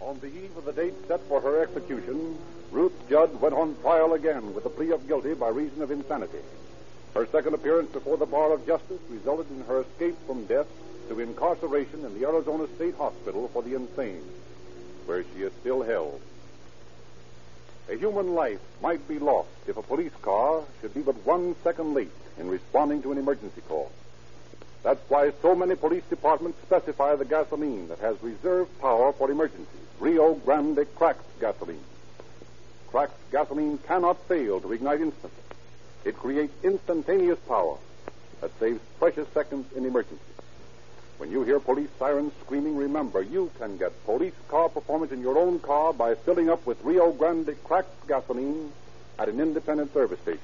On 0.00 0.18
the 0.20 0.26
eve 0.26 0.56
of 0.56 0.64
the 0.64 0.72
date 0.72 0.94
set 1.06 1.20
for 1.28 1.40
her 1.40 1.62
execution, 1.62 2.38
Ruth 2.70 2.92
Judd 3.08 3.40
went 3.40 3.54
on 3.54 3.76
trial 3.80 4.12
again 4.14 4.54
with 4.54 4.64
the 4.64 4.70
plea 4.70 4.90
of 4.90 5.06
guilty 5.08 5.34
by 5.34 5.48
reason 5.48 5.82
of 5.82 5.90
insanity. 5.90 6.38
Her 7.14 7.26
second 7.26 7.54
appearance 7.54 7.90
before 7.90 8.16
the 8.16 8.26
bar 8.26 8.52
of 8.52 8.66
justice 8.66 9.00
resulted 9.10 9.50
in 9.50 9.62
her 9.62 9.80
escape 9.82 10.16
from 10.26 10.46
death 10.46 10.66
to 11.08 11.20
incarceration 11.20 12.04
in 12.04 12.18
the 12.18 12.26
Arizona 12.26 12.66
State 12.76 12.94
Hospital 12.96 13.48
for 13.52 13.62
the 13.62 13.74
insane, 13.74 14.22
where 15.06 15.24
she 15.34 15.42
is 15.42 15.52
still 15.60 15.82
held. 15.82 16.20
A 17.90 17.96
human 17.96 18.34
life 18.34 18.60
might 18.82 19.06
be 19.08 19.18
lost 19.18 19.48
if 19.66 19.76
a 19.76 19.82
police 19.82 20.12
car 20.20 20.62
should 20.80 20.92
be 20.92 21.00
but 21.00 21.24
one 21.24 21.56
second 21.64 21.94
late 21.94 22.10
in 22.38 22.48
responding 22.48 23.02
to 23.02 23.12
an 23.12 23.18
emergency 23.18 23.62
call. 23.66 23.90
That's 24.82 25.00
why 25.08 25.32
so 25.42 25.54
many 25.54 25.74
police 25.74 26.04
departments 26.10 26.58
specify 26.66 27.16
the 27.16 27.24
gasoline 27.24 27.88
that 27.88 27.98
has 27.98 28.22
reserve 28.22 28.68
power 28.80 29.12
for 29.12 29.30
emergencies 29.30 29.66
Rio 29.98 30.34
Grande 30.34 30.86
cracked 30.94 31.40
gasoline. 31.40 31.82
Cracked 32.88 33.18
gasoline 33.32 33.78
cannot 33.78 34.16
fail 34.28 34.60
to 34.60 34.72
ignite 34.72 35.00
instantly. 35.00 35.47
It 36.04 36.16
creates 36.16 36.52
instantaneous 36.62 37.38
power 37.40 37.76
that 38.40 38.58
saves 38.58 38.80
precious 38.98 39.28
seconds 39.34 39.66
in 39.76 39.84
emergencies. 39.84 40.20
When 41.18 41.32
you 41.32 41.42
hear 41.42 41.58
police 41.58 41.90
sirens 41.98 42.32
screaming, 42.44 42.76
remember 42.76 43.20
you 43.20 43.50
can 43.58 43.76
get 43.76 44.04
police 44.04 44.34
car 44.46 44.68
performance 44.68 45.10
in 45.10 45.20
your 45.20 45.36
own 45.36 45.58
car 45.58 45.92
by 45.92 46.14
filling 46.14 46.48
up 46.48 46.64
with 46.64 46.82
Rio 46.84 47.10
Grande 47.12 47.56
cracked 47.64 48.06
gasoline 48.06 48.72
at 49.18 49.28
an 49.28 49.40
independent 49.40 49.92
service 49.92 50.20
station. 50.20 50.40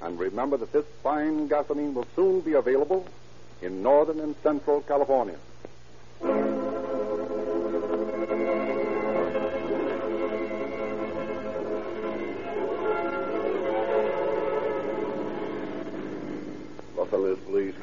And 0.00 0.18
remember 0.18 0.56
that 0.56 0.72
this 0.72 0.86
fine 1.02 1.48
gasoline 1.48 1.92
will 1.92 2.06
soon 2.16 2.40
be 2.40 2.54
available 2.54 3.06
in 3.60 3.82
northern 3.82 4.20
and 4.20 4.34
central 4.42 4.80
California. 4.80 5.36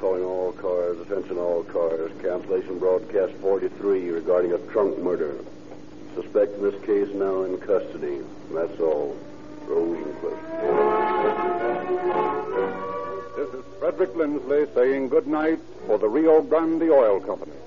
Calling 0.05 0.23
all 0.23 0.51
cars, 0.51 0.99
attention 0.99 1.35
all 1.39 1.63
cars. 1.63 2.11
Cancellation 2.21 2.77
broadcast 2.77 3.33
43 3.41 4.11
regarding 4.11 4.53
a 4.53 4.57
trunk 4.71 4.99
murder. 4.99 5.35
Suspect 6.13 6.53
in 6.57 6.61
this 6.61 6.79
case 6.85 7.09
now 7.15 7.41
in 7.41 7.57
custody. 7.57 8.19
That's 8.53 8.79
all. 8.79 9.17
Wincliffe. 9.67 10.37
This 13.35 13.49
is 13.49 13.65
Frederick 13.79 14.15
Lindsley 14.15 14.67
saying 14.75 15.09
good 15.09 15.25
night 15.25 15.57
for 15.87 15.97
the 15.97 16.07
Rio 16.07 16.43
Grande 16.43 16.83
Oil 16.83 17.19
Company. 17.19 17.64